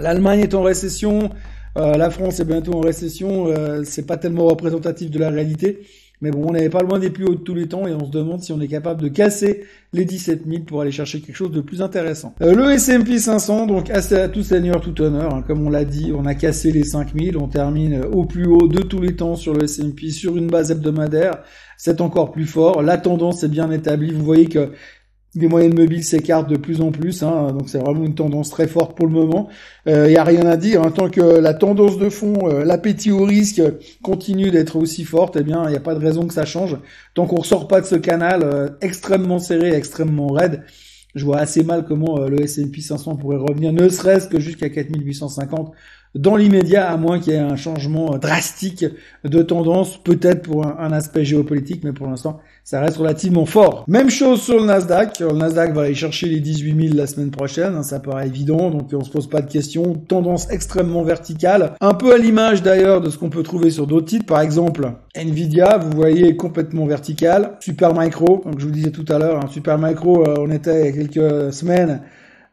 L'Allemagne 0.00 0.40
est 0.40 0.54
en 0.54 0.62
récession, 0.62 1.30
euh, 1.76 1.96
la 1.96 2.10
France 2.10 2.40
est 2.40 2.44
bientôt 2.44 2.74
en 2.74 2.80
récession, 2.80 3.46
euh, 3.48 3.82
c'est 3.84 4.06
pas 4.06 4.16
tellement 4.16 4.46
représentatif 4.46 5.10
de 5.10 5.18
la 5.18 5.30
réalité. 5.30 5.80
Mais 6.20 6.30
bon, 6.30 6.50
on 6.50 6.52
n'est 6.52 6.68
pas 6.68 6.82
loin 6.82 7.00
des 7.00 7.10
plus 7.10 7.24
hauts 7.24 7.34
de 7.34 7.40
tous 7.40 7.54
les 7.54 7.66
temps 7.66 7.84
et 7.88 7.92
on 7.92 8.06
se 8.06 8.12
demande 8.12 8.40
si 8.42 8.52
on 8.52 8.60
est 8.60 8.68
capable 8.68 9.02
de 9.02 9.08
casser 9.08 9.64
les 9.92 10.04
17 10.04 10.42
000 10.48 10.62
pour 10.62 10.80
aller 10.80 10.92
chercher 10.92 11.20
quelque 11.20 11.34
chose 11.34 11.50
de 11.50 11.60
plus 11.60 11.82
intéressant. 11.82 12.32
Euh, 12.42 12.54
le 12.54 12.70
S&P 12.70 13.18
500, 13.18 13.66
donc 13.66 13.90
à 13.90 14.28
tout 14.28 14.44
seigneur, 14.44 14.80
tout 14.80 15.00
honneur, 15.02 15.34
hein, 15.34 15.42
comme 15.44 15.66
on 15.66 15.70
l'a 15.70 15.84
dit, 15.84 16.12
on 16.16 16.24
a 16.24 16.36
cassé 16.36 16.70
les 16.70 16.84
5000, 16.84 17.36
on 17.36 17.48
termine 17.48 18.04
au 18.04 18.24
plus 18.24 18.46
haut 18.46 18.68
de 18.68 18.82
tous 18.82 19.00
les 19.00 19.16
temps 19.16 19.34
sur 19.34 19.52
le 19.52 19.64
S&P 19.64 20.10
sur 20.10 20.36
une 20.36 20.46
base 20.46 20.70
hebdomadaire. 20.70 21.38
C'est 21.76 22.00
encore 22.00 22.30
plus 22.30 22.46
fort. 22.46 22.82
La 22.82 22.98
tendance 22.98 23.42
est 23.42 23.48
bien 23.48 23.68
établie. 23.72 24.12
Vous 24.12 24.24
voyez 24.24 24.46
que 24.46 24.70
les 25.34 25.48
moyennes 25.48 25.74
mobiles 25.74 26.04
s'écartent 26.04 26.48
de 26.48 26.56
plus 26.56 26.80
en 26.82 26.90
plus, 26.90 27.22
hein, 27.22 27.52
donc 27.52 27.68
c'est 27.68 27.78
vraiment 27.78 28.04
une 28.04 28.14
tendance 28.14 28.50
très 28.50 28.66
forte 28.66 28.96
pour 28.96 29.06
le 29.06 29.12
moment. 29.12 29.48
Il 29.86 29.92
euh, 29.92 30.08
n'y 30.08 30.16
a 30.16 30.24
rien 30.24 30.44
à 30.46 30.56
dire, 30.56 30.82
hein, 30.82 30.90
tant 30.90 31.08
que 31.08 31.20
la 31.20 31.54
tendance 31.54 31.96
de 31.98 32.10
fond, 32.10 32.48
euh, 32.48 32.64
l'appétit 32.64 33.12
au 33.12 33.24
risque 33.24 33.62
continue 34.02 34.50
d'être 34.50 34.76
aussi 34.76 35.04
forte, 35.04 35.36
eh 35.40 35.42
bien 35.42 35.64
il 35.64 35.70
n'y 35.70 35.76
a 35.76 35.80
pas 35.80 35.94
de 35.94 36.00
raison 36.00 36.26
que 36.26 36.34
ça 36.34 36.44
change. 36.44 36.76
Tant 37.14 37.26
qu'on 37.26 37.36
ressort 37.36 37.66
pas 37.66 37.80
de 37.80 37.86
ce 37.86 37.94
canal 37.94 38.42
euh, 38.42 38.68
extrêmement 38.82 39.38
serré, 39.38 39.72
extrêmement 39.72 40.28
raide, 40.28 40.64
je 41.14 41.24
vois 41.24 41.38
assez 41.38 41.62
mal 41.62 41.84
comment 41.86 42.20
le 42.20 42.42
S&P 42.42 42.80
500 42.80 43.16
pourrait 43.16 43.36
revenir, 43.36 43.72
ne 43.72 43.88
serait-ce 43.88 44.28
que 44.28 44.40
jusqu'à 44.40 44.68
4850 44.68 45.72
dans 46.14 46.36
l'immédiat, 46.36 46.90
à 46.90 46.96
moins 46.96 47.18
qu'il 47.18 47.32
y 47.32 47.36
ait 47.36 47.40
un 47.40 47.56
changement 47.56 48.18
drastique 48.18 48.84
de 49.24 49.42
tendance, 49.42 49.96
peut-être 50.02 50.42
pour 50.42 50.66
un, 50.66 50.92
aspect 50.92 51.24
géopolitique, 51.24 51.84
mais 51.84 51.92
pour 51.92 52.06
l'instant, 52.06 52.40
ça 52.64 52.80
reste 52.80 52.98
relativement 52.98 53.46
fort. 53.46 53.84
Même 53.88 54.10
chose 54.10 54.42
sur 54.42 54.58
le 54.58 54.66
Nasdaq. 54.66 55.20
Le 55.20 55.32
Nasdaq 55.32 55.72
va 55.72 55.82
aller 55.82 55.94
chercher 55.94 56.28
les 56.28 56.40
18 56.40 56.88
000 56.88 56.96
la 56.96 57.06
semaine 57.06 57.30
prochaine, 57.30 57.74
hein, 57.74 57.82
ça 57.82 57.98
paraît 57.98 58.26
évident, 58.26 58.70
donc 58.70 58.90
on 58.92 59.02
se 59.02 59.10
pose 59.10 59.26
pas 59.26 59.40
de 59.40 59.50
questions. 59.50 59.94
Tendance 59.94 60.50
extrêmement 60.50 61.02
verticale, 61.02 61.74
un 61.80 61.94
peu 61.94 62.12
à 62.12 62.18
l'image 62.18 62.62
d'ailleurs 62.62 63.00
de 63.00 63.08
ce 63.08 63.16
qu'on 63.16 63.30
peut 63.30 63.42
trouver 63.42 63.70
sur 63.70 63.86
d'autres 63.86 64.06
titres, 64.06 64.26
par 64.26 64.42
exemple 64.42 64.92
Nvidia, 65.14 65.78
vous 65.78 65.96
voyez 65.96 66.36
complètement 66.36 66.84
vertical. 66.86 67.56
Supermicro, 67.60 68.38
comme 68.38 68.58
je 68.58 68.66
vous 68.66 68.72
disais 68.72 68.90
tout 68.90 69.06
à 69.08 69.18
l'heure, 69.18 69.38
hein, 69.42 69.48
Supermicro, 69.50 70.26
euh, 70.26 70.34
on 70.38 70.50
était 70.50 70.80
il 70.80 70.86
y 70.86 70.88
a 70.88 71.06
quelques 71.06 71.52
semaines 71.54 72.02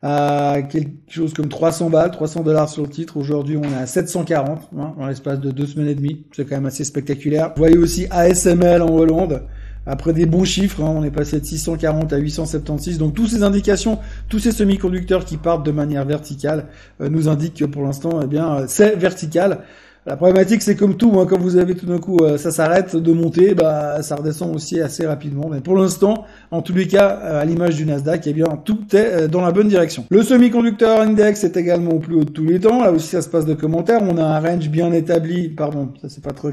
à 0.01 0.59
quelque 0.69 0.91
chose 1.09 1.33
comme 1.33 1.49
300 1.49 1.89
balles, 1.89 2.11
300 2.11 2.43
dollars 2.43 2.69
sur 2.69 2.83
le 2.83 2.89
titre. 2.89 3.17
Aujourd'hui, 3.17 3.57
on 3.57 3.63
est 3.63 3.81
à 3.81 3.85
740 3.85 4.69
hein, 4.77 4.93
en 4.97 5.07
l'espace 5.07 5.39
de 5.39 5.51
deux 5.51 5.65
semaines 5.65 5.89
et 5.89 5.95
demie. 5.95 6.25
C'est 6.31 6.45
quand 6.45 6.55
même 6.55 6.65
assez 6.65 6.85
spectaculaire. 6.85 7.49
Vous 7.49 7.59
voyez 7.59 7.77
aussi 7.77 8.07
ASML 8.09 8.81
en 8.81 8.89
Hollande. 8.89 9.43
Après 9.85 10.13
des 10.13 10.25
bons 10.25 10.45
chiffres, 10.45 10.83
hein, 10.83 10.93
on 10.95 11.03
est 11.03 11.11
passé 11.11 11.39
de 11.39 11.45
640 11.45 12.13
à 12.13 12.17
876. 12.17 12.97
Donc 12.97 13.13
toutes 13.13 13.29
ces 13.29 13.43
indications, 13.43 13.99
tous 14.29 14.39
ces 14.39 14.51
semi-conducteurs 14.51 15.25
qui 15.25 15.37
partent 15.37 15.65
de 15.65 15.71
manière 15.71 16.05
verticale, 16.05 16.67
euh, 17.01 17.09
nous 17.09 17.27
indiquent 17.27 17.55
que 17.55 17.65
pour 17.65 17.83
l'instant, 17.83 18.19
eh 18.21 18.27
bien, 18.27 18.55
euh, 18.55 18.65
c'est 18.67 18.95
vertical. 18.95 19.63
La 20.09 20.15
problématique, 20.15 20.63
c'est 20.63 20.75
comme 20.75 20.97
tout, 20.97 21.19
hein, 21.19 21.27
quand 21.29 21.37
vous 21.37 21.57
avez 21.57 21.75
tout 21.75 21.85
d'un 21.85 21.99
coup, 21.99 22.17
euh, 22.23 22.39
ça 22.39 22.49
s'arrête 22.49 22.95
de 22.95 23.13
monter, 23.13 23.53
bah, 23.53 24.01
ça 24.01 24.15
redescend 24.15 24.55
aussi 24.55 24.81
assez 24.81 25.05
rapidement. 25.05 25.49
Mais 25.51 25.61
pour 25.61 25.77
l'instant, 25.77 26.25
en 26.49 26.63
tous 26.63 26.73
les 26.73 26.87
cas, 26.87 27.19
euh, 27.21 27.39
à 27.39 27.45
l'image 27.45 27.75
du 27.75 27.85
Nasdaq, 27.85 28.25
eh 28.25 28.33
bien, 28.33 28.47
tout 28.65 28.79
est 28.93 28.97
euh, 28.97 29.27
dans 29.27 29.41
la 29.41 29.51
bonne 29.51 29.67
direction. 29.67 30.05
Le 30.09 30.23
semi-conducteur 30.23 30.99
index 30.99 31.43
est 31.43 31.55
également 31.57 31.91
au 31.91 31.99
plus 31.99 32.15
haut 32.15 32.23
de 32.23 32.31
tous 32.31 32.43
les 32.43 32.59
temps. 32.59 32.81
Là 32.81 32.91
aussi, 32.91 33.05
ça 33.05 33.21
se 33.21 33.29
passe 33.29 33.45
de 33.45 33.53
commentaires. 33.53 34.01
On 34.01 34.17
a 34.17 34.23
un 34.23 34.39
range 34.39 34.67
bien 34.69 34.91
établi. 34.93 35.49
Pardon, 35.49 35.93
ça 36.01 36.09
c'est 36.09 36.23
pas 36.23 36.33
trop. 36.33 36.49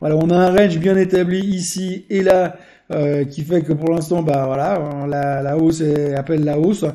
Voilà, 0.00 0.16
on 0.16 0.30
a 0.30 0.34
un 0.34 0.56
range 0.56 0.78
bien 0.78 0.96
établi 0.96 1.40
ici 1.40 2.06
et 2.08 2.22
là, 2.22 2.56
qui 3.30 3.42
fait 3.42 3.60
que 3.60 3.74
pour 3.74 3.92
l'instant, 3.92 4.22
bah 4.22 4.44
voilà, 4.46 5.06
la, 5.06 5.42
la 5.42 5.58
hausse 5.58 5.82
appelle 6.16 6.44
la 6.44 6.58
hausse. 6.58 6.86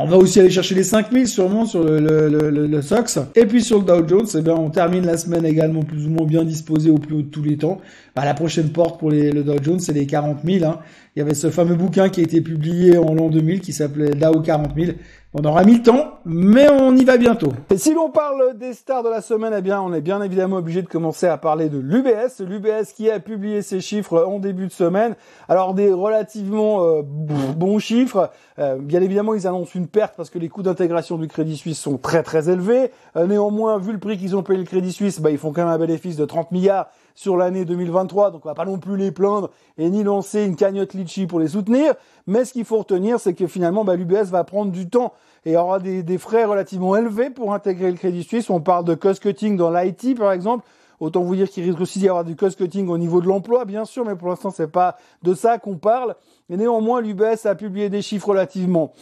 On 0.00 0.06
va 0.06 0.16
aussi 0.16 0.38
aller 0.38 0.50
chercher 0.50 0.76
les 0.76 0.84
5000 0.84 1.26
sûrement 1.26 1.66
sur 1.66 1.82
le, 1.82 1.98
le, 1.98 2.50
le, 2.50 2.82
SOX. 2.82 3.18
Et 3.34 3.46
puis 3.46 3.62
sur 3.62 3.78
le 3.80 3.84
Dow 3.84 4.06
Jones, 4.06 4.28
eh 4.36 4.42
bien, 4.42 4.54
on 4.54 4.70
termine 4.70 5.04
la 5.04 5.16
semaine 5.16 5.44
également 5.44 5.82
plus 5.82 6.06
ou 6.06 6.10
moins 6.10 6.24
bien 6.24 6.44
disposé 6.44 6.88
au 6.88 6.98
plus 6.98 7.16
haut 7.16 7.22
de 7.22 7.30
tous 7.30 7.42
les 7.42 7.56
temps. 7.56 7.80
Bah, 8.14 8.24
la 8.24 8.34
prochaine 8.34 8.68
porte 8.70 9.00
pour 9.00 9.10
les, 9.10 9.32
le 9.32 9.42
Dow 9.42 9.56
Jones, 9.60 9.80
c'est 9.80 9.92
les 9.92 10.06
40 10.06 10.38
000. 10.44 10.64
Hein. 10.64 10.78
Il 11.18 11.22
y 11.22 11.24
avait 11.24 11.34
ce 11.34 11.50
fameux 11.50 11.74
bouquin 11.74 12.10
qui 12.10 12.20
a 12.20 12.22
été 12.22 12.40
publié 12.40 12.96
en 12.96 13.12
l'an 13.12 13.28
2000 13.28 13.60
qui 13.60 13.72
s'appelait 13.72 14.10
Dow 14.10 14.40
40 14.40 14.68
000. 14.76 14.92
On 15.34 15.44
aura 15.44 15.64
mis 15.64 15.78
le 15.78 15.82
temps, 15.82 16.20
mais 16.24 16.70
on 16.70 16.96
y 16.96 17.04
va 17.04 17.16
bientôt. 17.16 17.52
Et 17.70 17.76
si 17.76 17.92
l'on 17.92 18.08
parle 18.08 18.56
des 18.56 18.72
stars 18.72 19.02
de 19.02 19.08
la 19.08 19.20
semaine, 19.20 19.52
eh 19.58 19.60
bien, 19.60 19.82
on 19.82 19.92
est 19.92 20.00
bien 20.00 20.22
évidemment 20.22 20.56
obligé 20.56 20.80
de 20.80 20.86
commencer 20.86 21.26
à 21.26 21.36
parler 21.36 21.68
de 21.68 21.78
l'UBS. 21.78 22.40
L'UBS 22.40 22.92
qui 22.94 23.10
a 23.10 23.18
publié 23.18 23.62
ses 23.62 23.80
chiffres 23.80 24.22
en 24.22 24.38
début 24.38 24.68
de 24.68 24.72
semaine. 24.72 25.16
Alors, 25.48 25.74
des 25.74 25.92
relativement 25.92 26.84
euh, 26.84 27.02
bons 27.02 27.80
chiffres. 27.80 28.30
Euh, 28.60 28.76
bien 28.76 29.02
évidemment, 29.02 29.34
ils 29.34 29.48
annoncent 29.48 29.72
une 29.74 29.88
perte 29.88 30.14
parce 30.16 30.30
que 30.30 30.38
les 30.38 30.48
coûts 30.48 30.62
d'intégration 30.62 31.18
du 31.18 31.26
Crédit 31.26 31.56
Suisse 31.56 31.80
sont 31.80 31.98
très 31.98 32.22
très 32.22 32.48
élevés. 32.48 32.92
Euh, 33.16 33.26
néanmoins, 33.26 33.78
vu 33.78 33.90
le 33.90 33.98
prix 33.98 34.18
qu'ils 34.18 34.36
ont 34.36 34.44
payé 34.44 34.60
le 34.60 34.64
Crédit 34.64 34.92
Suisse, 34.92 35.20
bah, 35.20 35.32
ils 35.32 35.38
font 35.38 35.52
quand 35.52 35.64
même 35.64 35.74
un 35.74 35.78
bénéfice 35.78 36.16
de 36.16 36.24
30 36.24 36.52
milliards 36.52 36.86
sur 37.18 37.36
l'année 37.36 37.64
2023, 37.64 38.30
donc 38.30 38.46
on 38.46 38.48
va 38.48 38.54
pas 38.54 38.64
non 38.64 38.78
plus 38.78 38.96
les 38.96 39.10
plaindre 39.10 39.50
et 39.76 39.90
ni 39.90 40.04
lancer 40.04 40.44
une 40.44 40.54
cagnotte 40.54 40.94
litchi 40.94 41.26
pour 41.26 41.40
les 41.40 41.48
soutenir. 41.48 41.94
Mais 42.28 42.44
ce 42.44 42.52
qu'il 42.52 42.64
faut 42.64 42.78
retenir, 42.78 43.18
c'est 43.18 43.34
que 43.34 43.48
finalement, 43.48 43.84
bah, 43.84 43.96
l'UBS 43.96 44.30
va 44.30 44.44
prendre 44.44 44.70
du 44.70 44.88
temps 44.88 45.12
et 45.44 45.56
aura 45.56 45.80
des, 45.80 46.04
des, 46.04 46.16
frais 46.16 46.44
relativement 46.44 46.94
élevés 46.94 47.30
pour 47.30 47.52
intégrer 47.52 47.90
le 47.90 47.96
Crédit 47.96 48.22
Suisse. 48.22 48.50
On 48.50 48.60
parle 48.60 48.84
de 48.84 48.94
cost 48.94 49.20
cutting 49.20 49.56
dans 49.56 49.72
l'IT, 49.72 50.16
par 50.16 50.30
exemple. 50.30 50.64
Autant 51.00 51.22
vous 51.22 51.34
dire 51.34 51.50
qu'il 51.50 51.64
risque 51.64 51.80
aussi 51.80 51.98
d'y 51.98 52.08
avoir 52.08 52.22
du 52.22 52.36
cost 52.36 52.56
cutting 52.56 52.88
au 52.88 52.98
niveau 52.98 53.20
de 53.20 53.26
l'emploi, 53.26 53.64
bien 53.64 53.84
sûr, 53.84 54.04
mais 54.04 54.14
pour 54.14 54.28
l'instant, 54.28 54.52
c'est 54.52 54.70
pas 54.70 54.96
de 55.24 55.34
ça 55.34 55.58
qu'on 55.58 55.76
parle. 55.76 56.14
Mais 56.48 56.56
néanmoins, 56.56 57.00
l'UBS 57.00 57.46
a 57.46 57.56
publié 57.56 57.88
des 57.88 58.00
chiffres 58.00 58.28
relativement 58.28 58.92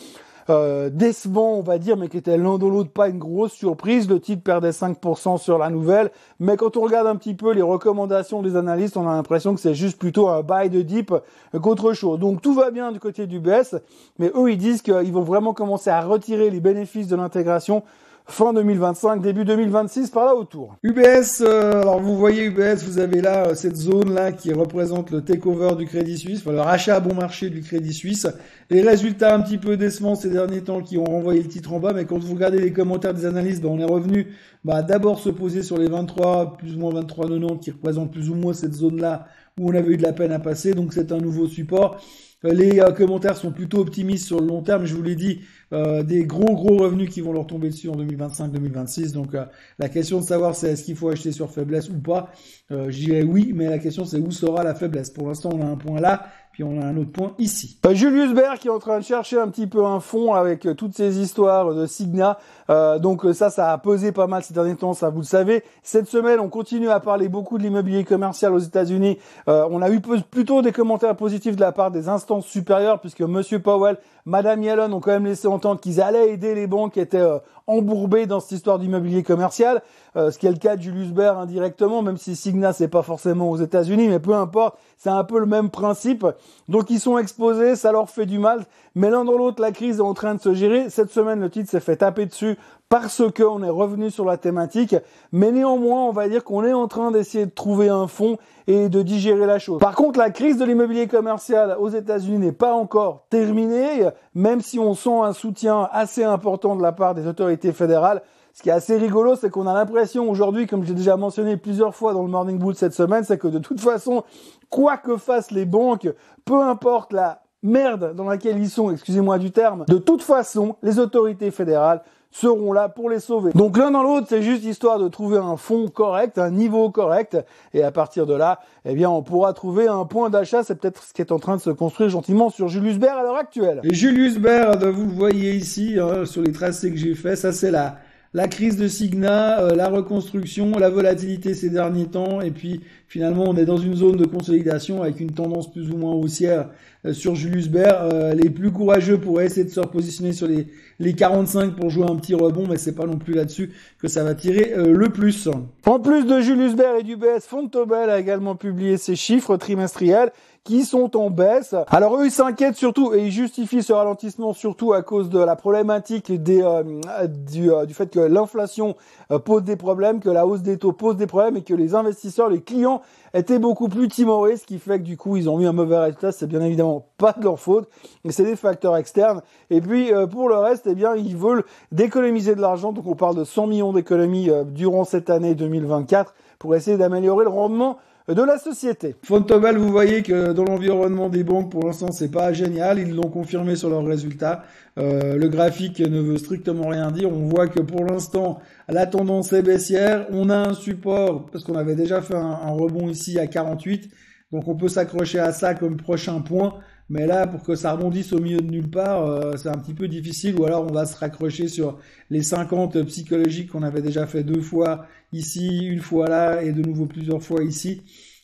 euh, 0.48 0.90
décevant, 0.90 1.54
on 1.54 1.62
va 1.62 1.78
dire, 1.78 1.96
mais 1.96 2.08
qui 2.08 2.16
était 2.16 2.38
l'un 2.38 2.58
de 2.58 2.66
l'autre 2.66 2.90
pas 2.90 3.08
une 3.08 3.18
grosse 3.18 3.52
surprise. 3.52 4.08
Le 4.08 4.20
titre 4.20 4.42
perdait 4.42 4.70
5% 4.70 5.38
sur 5.38 5.58
la 5.58 5.70
nouvelle. 5.70 6.10
Mais 6.38 6.56
quand 6.56 6.76
on 6.76 6.82
regarde 6.82 7.06
un 7.06 7.16
petit 7.16 7.34
peu 7.34 7.52
les 7.52 7.62
recommandations 7.62 8.42
des 8.42 8.56
analystes, 8.56 8.96
on 8.96 9.08
a 9.08 9.14
l'impression 9.14 9.54
que 9.54 9.60
c'est 9.60 9.74
juste 9.74 9.98
plutôt 9.98 10.28
un 10.28 10.42
buy 10.42 10.70
de 10.70 10.82
dip 10.82 11.12
qu'autre 11.60 11.92
chose. 11.92 12.18
Donc 12.18 12.42
tout 12.42 12.54
va 12.54 12.70
bien 12.70 12.92
du 12.92 13.00
côté 13.00 13.26
du 13.26 13.40
BS, 13.40 13.76
mais 14.18 14.30
eux, 14.34 14.50
ils 14.50 14.58
disent 14.58 14.82
qu'ils 14.82 15.12
vont 15.12 15.22
vraiment 15.22 15.52
commencer 15.52 15.90
à 15.90 16.00
retirer 16.00 16.50
les 16.50 16.60
bénéfices 16.60 17.08
de 17.08 17.16
l'intégration 17.16 17.82
fin 18.28 18.52
2025, 18.52 19.22
début 19.22 19.44
2026, 19.44 20.10
par 20.10 20.26
là 20.26 20.34
autour. 20.34 20.76
UBS, 20.82 21.42
euh, 21.42 21.80
alors 21.80 22.00
vous 22.00 22.16
voyez 22.16 22.44
UBS, 22.44 22.82
vous 22.84 22.98
avez 22.98 23.20
là 23.20 23.46
euh, 23.46 23.54
cette 23.54 23.76
zone 23.76 24.12
là 24.12 24.32
qui 24.32 24.52
représente 24.52 25.10
le 25.10 25.22
takeover 25.22 25.76
du 25.76 25.86
Crédit 25.86 26.18
Suisse, 26.18 26.40
enfin, 26.40 26.52
le 26.52 26.60
rachat 26.60 26.96
à 26.96 27.00
bon 27.00 27.14
marché 27.14 27.50
du 27.50 27.62
Crédit 27.62 27.92
Suisse. 27.92 28.26
Les 28.68 28.82
résultats 28.82 29.34
un 29.34 29.40
petit 29.40 29.58
peu 29.58 29.76
décevants 29.76 30.16
ces 30.16 30.30
derniers 30.30 30.62
temps 30.62 30.82
qui 30.82 30.98
ont 30.98 31.04
renvoyé 31.04 31.40
le 31.40 31.48
titre 31.48 31.72
en 31.72 31.78
bas, 31.78 31.92
mais 31.92 32.04
quand 32.04 32.18
vous 32.18 32.34
regardez 32.34 32.58
les 32.58 32.72
commentaires 32.72 33.14
des 33.14 33.26
analystes, 33.26 33.62
ben, 33.62 33.68
on 33.68 33.78
est 33.78 33.84
revenu 33.84 34.26
bah, 34.64 34.82
d'abord 34.82 35.20
se 35.20 35.30
poser 35.30 35.62
sur 35.62 35.78
les 35.78 35.88
23, 35.88 36.56
plus 36.56 36.74
ou 36.74 36.80
moins 36.80 36.92
23,90 37.00 37.60
qui 37.60 37.70
représentent 37.70 38.12
plus 38.12 38.28
ou 38.28 38.34
moins 38.34 38.52
cette 38.52 38.74
zone 38.74 39.00
là 39.00 39.26
où 39.58 39.70
on 39.70 39.74
avait 39.74 39.94
eu 39.94 39.96
de 39.96 40.02
la 40.02 40.12
peine 40.12 40.32
à 40.32 40.38
passer, 40.38 40.74
donc 40.74 40.92
c'est 40.92 41.12
un 41.12 41.18
nouveau 41.18 41.46
support. 41.46 42.00
Les 42.42 42.80
commentaires 42.96 43.36
sont 43.36 43.50
plutôt 43.50 43.78
optimistes 43.78 44.26
sur 44.26 44.40
le 44.40 44.46
long 44.46 44.62
terme. 44.62 44.84
Je 44.84 44.94
vous 44.94 45.02
l'ai 45.02 45.16
dit, 45.16 45.40
des 45.72 46.24
gros 46.26 46.54
gros 46.54 46.76
revenus 46.76 47.08
qui 47.08 47.22
vont 47.22 47.32
leur 47.32 47.46
tomber 47.46 47.70
dessus 47.70 47.88
en 47.88 47.96
2025-2026. 47.96 49.12
Donc 49.12 49.30
la 49.78 49.88
question 49.88 50.20
de 50.20 50.24
savoir 50.24 50.54
c'est 50.54 50.72
est-ce 50.72 50.84
qu'il 50.84 50.96
faut 50.96 51.08
acheter 51.08 51.32
sur 51.32 51.50
faiblesse 51.50 51.88
ou 51.88 51.98
pas, 51.98 52.30
je 52.70 52.90
dirais 52.90 53.22
oui, 53.22 53.52
mais 53.54 53.68
la 53.68 53.78
question 53.78 54.04
c'est 54.04 54.18
où 54.18 54.30
sera 54.30 54.62
la 54.62 54.74
faiblesse. 54.74 55.10
Pour 55.10 55.28
l'instant, 55.28 55.48
on 55.54 55.62
a 55.62 55.66
un 55.66 55.76
point 55.76 55.98
là. 55.98 56.28
Puis 56.56 56.64
on 56.64 56.80
a 56.80 56.86
un 56.86 56.96
autre 56.96 57.12
point 57.12 57.34
ici. 57.38 57.78
Euh, 57.84 57.92
Julius 57.92 58.32
Baer 58.32 58.58
qui 58.58 58.68
est 58.68 58.70
en 58.70 58.78
train 58.78 58.98
de 58.98 59.04
chercher 59.04 59.38
un 59.38 59.48
petit 59.48 59.66
peu 59.66 59.84
un 59.84 60.00
fond 60.00 60.32
avec 60.32 60.64
euh, 60.64 60.72
toutes 60.72 60.94
ces 60.94 61.18
histoires 61.18 61.74
de 61.74 61.84
Signa. 61.84 62.38
Euh, 62.70 62.98
donc 62.98 63.24
ça, 63.32 63.50
ça 63.50 63.72
a 63.72 63.78
pesé 63.78 64.12
pas 64.12 64.26
mal 64.26 64.42
ces 64.42 64.54
derniers 64.54 64.76
temps, 64.76 64.94
ça 64.94 65.10
vous 65.10 65.20
le 65.20 65.24
savez. 65.24 65.64
Cette 65.82 66.08
semaine, 66.08 66.40
on 66.40 66.48
continue 66.48 66.90
à 66.90 67.00
parler 67.00 67.28
beaucoup 67.28 67.58
de 67.58 67.62
l'immobilier 67.62 68.04
commercial 68.04 68.52
aux 68.54 68.58
États-Unis. 68.58 69.18
on 69.46 69.82
a 69.82 69.90
eu 69.90 70.00
plutôt 70.00 70.62
des 70.62 70.72
commentaires 70.72 71.16
positifs 71.16 71.56
de 71.56 71.60
la 71.60 71.72
part 71.72 71.90
des 71.90 72.08
instances 72.08 72.46
supérieures 72.46 73.00
puisque 73.00 73.20
Monsieur 73.20 73.60
Powell, 73.60 73.98
Madame 74.24 74.62
Yellen 74.62 74.92
ont 74.92 75.00
quand 75.00 75.12
même 75.12 75.26
laissé 75.26 75.46
entendre 75.46 75.80
qu'ils 75.80 76.00
allaient 76.00 76.30
aider 76.30 76.54
les 76.54 76.66
banques 76.66 76.94
qui 76.94 77.00
étaient 77.00 77.24
embourbées 77.68 78.26
dans 78.26 78.40
cette 78.40 78.52
histoire 78.52 78.78
d'immobilier 78.78 79.22
commercial. 79.22 79.82
ce 80.14 80.36
qui 80.36 80.46
est 80.46 80.52
le 80.52 80.58
cas 80.58 80.76
de 80.76 80.82
Julius 80.82 81.12
Baer 81.12 81.38
indirectement, 81.38 82.02
même 82.02 82.16
si 82.16 82.34
Signa 82.34 82.72
c'est 82.72 82.88
pas 82.88 83.02
forcément 83.02 83.50
aux 83.50 83.56
États-Unis, 83.56 84.08
mais 84.08 84.18
peu 84.18 84.34
importe, 84.34 84.76
c'est 84.98 85.10
un 85.10 85.24
peu 85.24 85.38
le 85.38 85.46
même 85.46 85.70
principe. 85.70 86.26
Donc 86.68 86.90
ils 86.90 87.00
sont 87.00 87.18
exposés, 87.18 87.76
ça 87.76 87.92
leur 87.92 88.10
fait 88.10 88.26
du 88.26 88.38
mal. 88.38 88.64
Mais 88.94 89.10
l'un 89.10 89.24
dans 89.24 89.36
l'autre, 89.36 89.60
la 89.60 89.72
crise 89.72 89.98
est 89.98 90.02
en 90.02 90.14
train 90.14 90.34
de 90.34 90.40
se 90.40 90.54
gérer. 90.54 90.88
Cette 90.90 91.10
semaine, 91.10 91.40
le 91.40 91.50
titre 91.50 91.70
s'est 91.70 91.80
fait 91.80 91.96
taper 91.96 92.26
dessus 92.26 92.55
parce 92.88 93.22
qu'on 93.32 93.62
est 93.62 93.70
revenu 93.70 94.10
sur 94.10 94.24
la 94.24 94.36
thématique. 94.36 94.94
Mais 95.32 95.50
néanmoins, 95.50 96.04
on 96.04 96.12
va 96.12 96.28
dire 96.28 96.44
qu'on 96.44 96.64
est 96.64 96.72
en 96.72 96.88
train 96.88 97.10
d'essayer 97.10 97.46
de 97.46 97.50
trouver 97.50 97.88
un 97.88 98.06
fond 98.06 98.38
et 98.66 98.88
de 98.88 99.02
digérer 99.02 99.46
la 99.46 99.58
chose. 99.58 99.80
Par 99.80 99.94
contre, 99.94 100.18
la 100.18 100.30
crise 100.30 100.56
de 100.58 100.64
l'immobilier 100.64 101.08
commercial 101.08 101.76
aux 101.80 101.88
États-Unis 101.88 102.38
n'est 102.38 102.52
pas 102.52 102.74
encore 102.74 103.26
terminée, 103.28 104.08
même 104.34 104.60
si 104.60 104.78
on 104.78 104.94
sent 104.94 105.18
un 105.22 105.32
soutien 105.32 105.88
assez 105.92 106.22
important 106.22 106.76
de 106.76 106.82
la 106.82 106.92
part 106.92 107.14
des 107.14 107.26
autorités 107.26 107.72
fédérales. 107.72 108.22
Ce 108.54 108.62
qui 108.62 108.70
est 108.70 108.72
assez 108.72 108.96
rigolo, 108.96 109.34
c'est 109.36 109.50
qu'on 109.50 109.66
a 109.66 109.74
l'impression 109.74 110.30
aujourd'hui, 110.30 110.66
comme 110.66 110.82
j'ai 110.84 110.94
déjà 110.94 111.18
mentionné 111.18 111.58
plusieurs 111.58 111.94
fois 111.94 112.14
dans 112.14 112.22
le 112.22 112.28
Morning 112.28 112.58
Bull 112.58 112.74
cette 112.74 112.94
semaine, 112.94 113.22
c'est 113.22 113.36
que 113.36 113.48
de 113.48 113.58
toute 113.58 113.80
façon, 113.80 114.24
quoi 114.70 114.96
que 114.96 115.18
fassent 115.18 115.50
les 115.50 115.66
banques, 115.66 116.08
peu 116.46 116.62
importe 116.62 117.12
la 117.12 117.42
merde 117.62 118.14
dans 118.14 118.24
laquelle 118.24 118.58
ils 118.58 118.70
sont, 118.70 118.90
excusez-moi 118.90 119.38
du 119.38 119.50
terme, 119.50 119.84
de 119.88 119.98
toute 119.98 120.22
façon, 120.22 120.76
les 120.82 120.98
autorités 120.98 121.50
fédérales 121.50 122.02
seront 122.36 122.72
là 122.72 122.88
pour 122.88 123.08
les 123.08 123.20
sauver. 123.20 123.52
Donc 123.54 123.78
l'un 123.78 123.90
dans 123.90 124.02
l'autre, 124.02 124.26
c'est 124.28 124.42
juste 124.42 124.64
histoire 124.64 124.98
de 124.98 125.08
trouver 125.08 125.38
un 125.38 125.56
fond 125.56 125.88
correct, 125.88 126.36
un 126.36 126.50
niveau 126.50 126.90
correct, 126.90 127.38
et 127.72 127.82
à 127.82 127.90
partir 127.90 128.26
de 128.26 128.34
là, 128.34 128.60
eh 128.84 128.94
bien, 128.94 129.08
on 129.08 129.22
pourra 129.22 129.54
trouver 129.54 129.88
un 129.88 130.04
point 130.04 130.28
d'achat. 130.28 130.62
C'est 130.62 130.74
peut-être 130.74 131.02
ce 131.02 131.14
qui 131.14 131.22
est 131.22 131.32
en 131.32 131.38
train 131.38 131.56
de 131.56 131.62
se 131.62 131.70
construire 131.70 132.10
gentiment 132.10 132.50
sur 132.50 132.68
Julius 132.68 132.98
Baer 132.98 133.18
à 133.18 133.22
l'heure 133.22 133.36
actuelle. 133.36 133.80
Et 133.84 133.94
Julius 133.94 134.38
Baer, 134.38 134.72
vous 134.92 135.06
le 135.06 135.14
voyez 135.14 135.54
ici, 135.54 135.96
hein, 135.98 136.26
sur 136.26 136.42
les 136.42 136.52
tracés 136.52 136.90
que 136.90 136.98
j'ai 136.98 137.14
fait, 137.14 137.36
ça 137.36 137.52
c'est 137.52 137.70
la 137.70 137.96
la 138.36 138.48
crise 138.48 138.76
de 138.76 138.86
Signa, 138.86 139.60
euh, 139.60 139.74
la 139.74 139.88
reconstruction, 139.88 140.72
la 140.72 140.90
volatilité 140.90 141.54
ces 141.54 141.70
derniers 141.70 142.04
temps, 142.04 142.42
et 142.42 142.50
puis 142.50 142.82
finalement 143.08 143.44
on 143.48 143.56
est 143.56 143.64
dans 143.64 143.78
une 143.78 143.96
zone 143.96 144.16
de 144.16 144.26
consolidation 144.26 145.02
avec 145.02 145.20
une 145.20 145.30
tendance 145.30 145.72
plus 145.72 145.90
ou 145.90 145.96
moins 145.96 146.12
haussière 146.12 146.68
euh, 147.06 147.14
sur 147.14 147.34
Julius 147.34 147.68
Baer. 147.68 147.94
Euh, 148.02 148.34
les 148.34 148.50
plus 148.50 148.70
courageux 148.70 149.16
pourraient 149.16 149.46
essayer 149.46 149.64
de 149.64 149.70
se 149.70 149.80
repositionner 149.80 150.34
sur 150.34 150.48
les, 150.48 150.66
les 150.98 151.14
45 151.14 151.76
pour 151.76 151.88
jouer 151.88 152.04
un 152.10 152.16
petit 152.16 152.34
rebond, 152.34 152.66
mais 152.68 152.76
c'est 152.76 152.94
pas 152.94 153.06
non 153.06 153.16
plus 153.16 153.32
là-dessus 153.32 153.70
que 153.98 154.06
ça 154.06 154.22
va 154.22 154.34
tirer 154.34 154.74
le 154.76 155.08
plus. 155.08 155.48
En 155.86 155.98
plus 155.98 156.26
de 156.26 156.42
Julius 156.42 156.76
Baer 156.76 157.00
et 157.00 157.04
du 157.04 157.16
BS, 157.16 157.40
Fontobel 157.48 158.10
a 158.10 158.20
également 158.20 158.54
publié 158.54 158.98
ses 158.98 159.16
chiffres 159.16 159.56
trimestriels 159.56 160.30
qui 160.66 160.84
sont 160.84 161.16
en 161.16 161.30
baisse. 161.30 161.76
Alors 161.86 162.16
eux, 162.16 162.26
ils 162.26 162.30
s'inquiètent 162.32 162.76
surtout 162.76 163.14
et 163.14 163.26
ils 163.26 163.30
justifient 163.30 163.84
ce 163.84 163.92
ralentissement 163.92 164.52
surtout 164.52 164.92
à 164.92 165.02
cause 165.02 165.30
de 165.30 165.38
la 165.38 165.54
problématique 165.54 166.28
euh, 166.28 166.82
du, 167.28 167.70
euh, 167.70 167.86
du, 167.86 167.94
fait 167.94 168.08
que 168.08 168.18
l'inflation 168.18 168.96
euh, 169.30 169.38
pose 169.38 169.62
des 169.62 169.76
problèmes, 169.76 170.18
que 170.18 170.28
la 170.28 170.44
hausse 170.44 170.62
des 170.62 170.76
taux 170.76 170.92
pose 170.92 171.16
des 171.16 171.28
problèmes 171.28 171.56
et 171.56 171.62
que 171.62 171.72
les 171.72 171.94
investisseurs, 171.94 172.50
les 172.50 172.60
clients 172.60 173.00
étaient 173.32 173.60
beaucoup 173.60 173.88
plus 173.88 174.08
timorés, 174.08 174.56
ce 174.56 174.66
qui 174.66 174.80
fait 174.80 174.98
que 174.98 175.04
du 175.04 175.16
coup, 175.16 175.36
ils 175.36 175.48
ont 175.48 175.60
eu 175.60 175.66
un 175.66 175.72
mauvais 175.72 175.98
résultat. 175.98 176.32
C'est 176.32 176.48
bien 176.48 176.60
évidemment 176.60 177.06
pas 177.16 177.32
de 177.32 177.44
leur 177.44 177.60
faute, 177.60 177.88
mais 178.24 178.32
c'est 178.32 178.44
des 178.44 178.56
facteurs 178.56 178.96
externes. 178.96 179.42
Et 179.70 179.80
puis, 179.80 180.10
pour 180.32 180.48
le 180.48 180.56
reste, 180.56 180.88
eh 180.90 180.94
bien, 180.94 181.14
ils 181.14 181.36
veulent 181.36 181.64
d'économiser 181.92 182.56
de 182.56 182.60
l'argent. 182.60 182.92
Donc, 182.92 183.06
on 183.06 183.14
parle 183.14 183.36
de 183.36 183.44
100 183.44 183.66
millions 183.68 183.92
d'économies 183.92 184.50
durant 184.66 185.04
cette 185.04 185.28
année 185.30 185.54
2024 185.54 186.34
pour 186.58 186.74
essayer 186.74 186.96
d'améliorer 186.96 187.44
le 187.44 187.50
rendement 187.50 187.98
de 188.34 188.42
la 188.42 188.58
société. 188.58 189.14
Fontobel, 189.22 189.76
vous 189.76 189.90
voyez 189.90 190.22
que 190.22 190.52
dans 190.52 190.64
l'environnement 190.64 191.28
des 191.28 191.44
banques, 191.44 191.70
pour 191.70 191.86
l'instant, 191.86 192.10
c'est 192.10 192.30
pas 192.30 192.52
génial. 192.52 192.98
Ils 192.98 193.14
l'ont 193.14 193.30
confirmé 193.30 193.76
sur 193.76 193.88
leurs 193.88 194.04
résultats. 194.04 194.64
Euh, 194.98 195.36
le 195.36 195.48
graphique 195.48 196.00
ne 196.00 196.20
veut 196.20 196.38
strictement 196.38 196.88
rien 196.88 197.12
dire. 197.12 197.30
On 197.30 197.46
voit 197.46 197.68
que 197.68 197.80
pour 197.80 198.04
l'instant, 198.04 198.58
la 198.88 199.06
tendance 199.06 199.52
est 199.52 199.62
baissière. 199.62 200.26
On 200.30 200.50
a 200.50 200.56
un 200.56 200.74
support 200.74 201.46
parce 201.46 201.62
qu'on 201.62 201.76
avait 201.76 201.94
déjà 201.94 202.20
fait 202.20 202.34
un 202.34 202.70
rebond 202.70 203.08
ici 203.08 203.38
à 203.38 203.46
48. 203.46 204.10
Donc 204.52 204.68
on 204.68 204.76
peut 204.76 204.88
s'accrocher 204.88 205.38
à 205.38 205.52
ça 205.52 205.74
comme 205.74 205.96
prochain 205.96 206.40
point. 206.40 206.74
Mais 207.08 207.26
là, 207.26 207.46
pour 207.46 207.62
que 207.62 207.76
ça 207.76 207.92
rebondisse 207.92 208.32
au 208.32 208.40
milieu 208.40 208.60
de 208.60 208.70
nulle 208.70 208.90
part, 208.90 209.24
euh, 209.24 209.56
c'est 209.56 209.68
un 209.68 209.78
petit 209.78 209.94
peu 209.94 210.08
difficile. 210.08 210.58
Ou 210.58 210.64
alors 210.64 210.84
on 210.88 210.92
va 210.92 211.06
se 211.06 211.16
raccrocher 211.16 211.68
sur 211.68 211.98
les 212.30 212.42
50 212.42 213.02
psychologiques 213.04 213.70
qu'on 213.70 213.82
avait 213.82 214.02
déjà 214.02 214.26
fait 214.26 214.42
deux 214.42 214.60
fois 214.60 215.06
ici, 215.32 215.86
une 215.86 216.00
fois 216.00 216.28
là, 216.28 216.62
et 216.62 216.72
de 216.72 216.82
nouveau 216.82 217.06
plusieurs 217.06 217.42
fois 217.42 217.62
ici. 217.62 218.02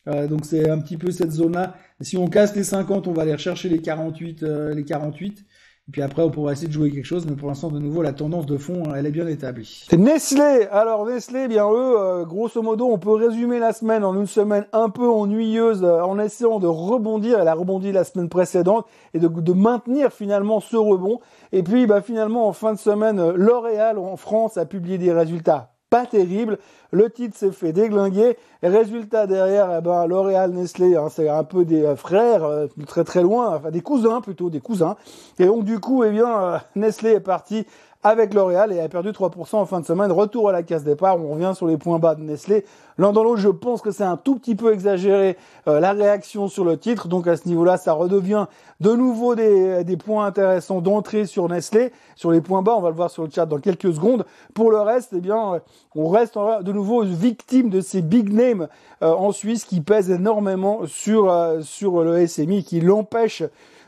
Euh, 0.09 0.27
donc 0.29 0.45
c'est 0.45 0.69
un 0.69 0.79
petit 0.81 0.97
peu 0.97 1.11
cette 1.11 1.33
zone-là. 1.33 1.77
Si 2.01 2.17
on 2.17 2.29
casse 2.29 2.55
les 2.57 2.65
50, 2.65 3.09
on 3.09 3.13
va 3.13 3.23
aller 3.23 3.33
rechercher 3.35 3.69
les 3.69 3.81
48, 3.81 4.43
euh, 4.43 4.75
les 4.75 4.85
48. 4.85 5.45
Et 5.89 5.91
puis 5.91 6.03
après, 6.03 6.23
on 6.23 6.31
pourra 6.31 6.53
essayer 6.53 6.69
de 6.69 6.73
jouer 6.73 6.93
quelque 6.93 7.05
chose, 7.05 7.27
mais 7.27 7.35
pour 7.35 7.49
l'instant, 7.49 7.69
de 7.69 7.81
nouveau, 7.81 8.03
la 8.03 8.13
tendance 8.13 8.47
de 8.47 8.57
fond, 8.57 8.95
elle 8.95 9.05
est 9.05 9.11
bien 9.11 9.27
établie. 9.27 9.85
Nestlé, 9.93 10.69
alors 10.71 11.05
Nestlé, 11.07 11.49
bien 11.49 11.69
eux, 11.69 11.99
euh, 11.99 12.25
grosso 12.25 12.63
modo, 12.63 12.87
on 12.87 12.99
peut 12.99 13.11
résumer 13.15 13.59
la 13.59 13.73
semaine 13.73 14.05
en 14.05 14.15
une 14.15 14.29
semaine 14.29 14.65
un 14.73 14.91
peu 14.91 15.09
ennuyeuse, 15.09 15.83
euh, 15.83 16.01
en 16.03 16.21
essayant 16.21 16.61
de 16.61 16.69
rebondir. 16.69 17.41
Elle 17.41 17.49
a 17.49 17.55
rebondi 17.55 17.91
la 17.91 18.05
semaine 18.05 18.29
précédente 18.29 18.87
et 19.13 19.19
de, 19.19 19.27
de 19.27 19.53
maintenir 19.53 20.13
finalement 20.13 20.61
ce 20.61 20.77
rebond. 20.77 21.19
Et 21.51 21.65
puis, 21.65 21.87
bah, 21.89 22.01
finalement, 22.01 22.47
en 22.47 22.53
fin 22.53 22.75
de 22.75 22.79
semaine, 22.79 23.19
euh, 23.19 23.33
L'Oréal 23.35 23.99
en 23.99 24.17
France 24.17 24.57
a 24.59 24.67
publié 24.67 24.99
des 24.99 25.13
résultats 25.13 25.73
pas 25.93 26.07
terrible. 26.07 26.59
Le 26.91 27.11
titre 27.11 27.37
s'est 27.37 27.53
fait 27.53 27.73
déglinguer. 27.73 28.39
Résultat 28.63 29.27
derrière, 29.27 29.69
eh 29.79 29.83
ben, 29.83 30.07
L'Oréal, 30.07 30.53
Nestlé, 30.53 30.97
hein, 30.97 31.09
c'est 31.11 31.29
un 31.29 31.45
peu 31.45 31.67
des 31.67 31.85
euh, 31.85 31.97
frères, 31.97 32.45
euh, 32.45 32.67
très 32.87 33.05
très 33.05 33.23
loin, 33.23 33.57
enfin 33.57 33.71
des 33.71 33.83
cousins 33.83 34.23
plutôt, 34.23 34.49
des 34.49 34.61
cousins. 34.61 34.97
Et 35.39 35.45
donc 35.45 35.65
du 35.65 35.81
coup, 35.81 36.03
eh 36.03 36.11
bien, 36.11 36.43
euh, 36.43 36.59
Nestlé 36.77 37.11
est 37.11 37.21
parti 37.21 37.67
avec 38.03 38.35
L'Oréal 38.35 38.73
et 38.73 38.81
a 38.81 38.89
perdu 38.89 39.11
3% 39.11 39.57
en 39.57 39.67
fin 39.67 39.81
de 39.81 39.87
semaine. 39.87 40.11
Retour 40.11 40.49
à 40.49 40.53
la 40.53 40.63
case 40.63 40.83
départ, 40.83 41.19
on 41.21 41.35
revient 41.35 41.53
sur 41.55 41.67
les 41.67 41.77
points 41.77 41.99
bas 41.99 42.15
de 42.15 42.23
Nestlé. 42.23 42.65
L'un 42.99 43.13
dans 43.13 43.23
l'autre, 43.23 43.41
je 43.41 43.49
pense 43.49 43.81
que 43.81 43.91
c'est 43.91 44.05
un 44.05 44.17
tout 44.17 44.37
petit 44.37 44.55
peu 44.55 44.73
exagéré 44.73 45.37
euh, 45.69 45.79
la 45.79 45.93
réaction 45.93 46.49
sur 46.49 46.65
le 46.65 46.77
titre. 46.77 47.07
Donc 47.07 47.29
à 47.29 47.37
ce 47.37 47.47
niveau-là, 47.49 47.77
ça 47.77 47.93
redevient 47.93 48.47
de 48.81 48.93
nouveau 48.93 49.35
des, 49.37 49.85
des 49.85 49.97
points 49.97 50.27
intéressants 50.27 50.81
d'entrée 50.81 51.27
sur 51.27 51.49
Nestlé. 51.49 51.93
Sur 52.17 52.33
les 52.33 52.41
points 52.41 52.63
bas, 52.63 52.75
on 52.77 52.81
va 52.81 52.91
le 52.91 52.97
voir 52.97 53.11
sur 53.11 53.23
le 53.23 53.31
chat 53.31 53.47
dans 53.47 53.59
quelques 53.59 53.93
secondes. 53.95 54.27
Pour 54.53 54.73
le 54.73 54.81
reste, 54.81 55.13
eh 55.17 55.21
bien, 55.21 55.55
euh, 55.55 55.59
on 55.95 56.09
reste 56.09 56.37
de 56.37 56.73
nouveau 56.73 57.03
victime 57.05 57.71
de 57.71 57.81
ces 57.81 58.03
big 58.03 58.33
names 58.33 58.69
euh, 59.03 59.13
en 59.13 59.31
Suisse 59.31 59.65
qui 59.65 59.81
pèsent 59.81 60.11
énormément 60.11 60.81
sur, 60.87 61.33
sur 61.63 62.03
le 62.03 62.27
SMI, 62.27 62.65
qui 62.65 62.81
l'empêchent 62.81 63.45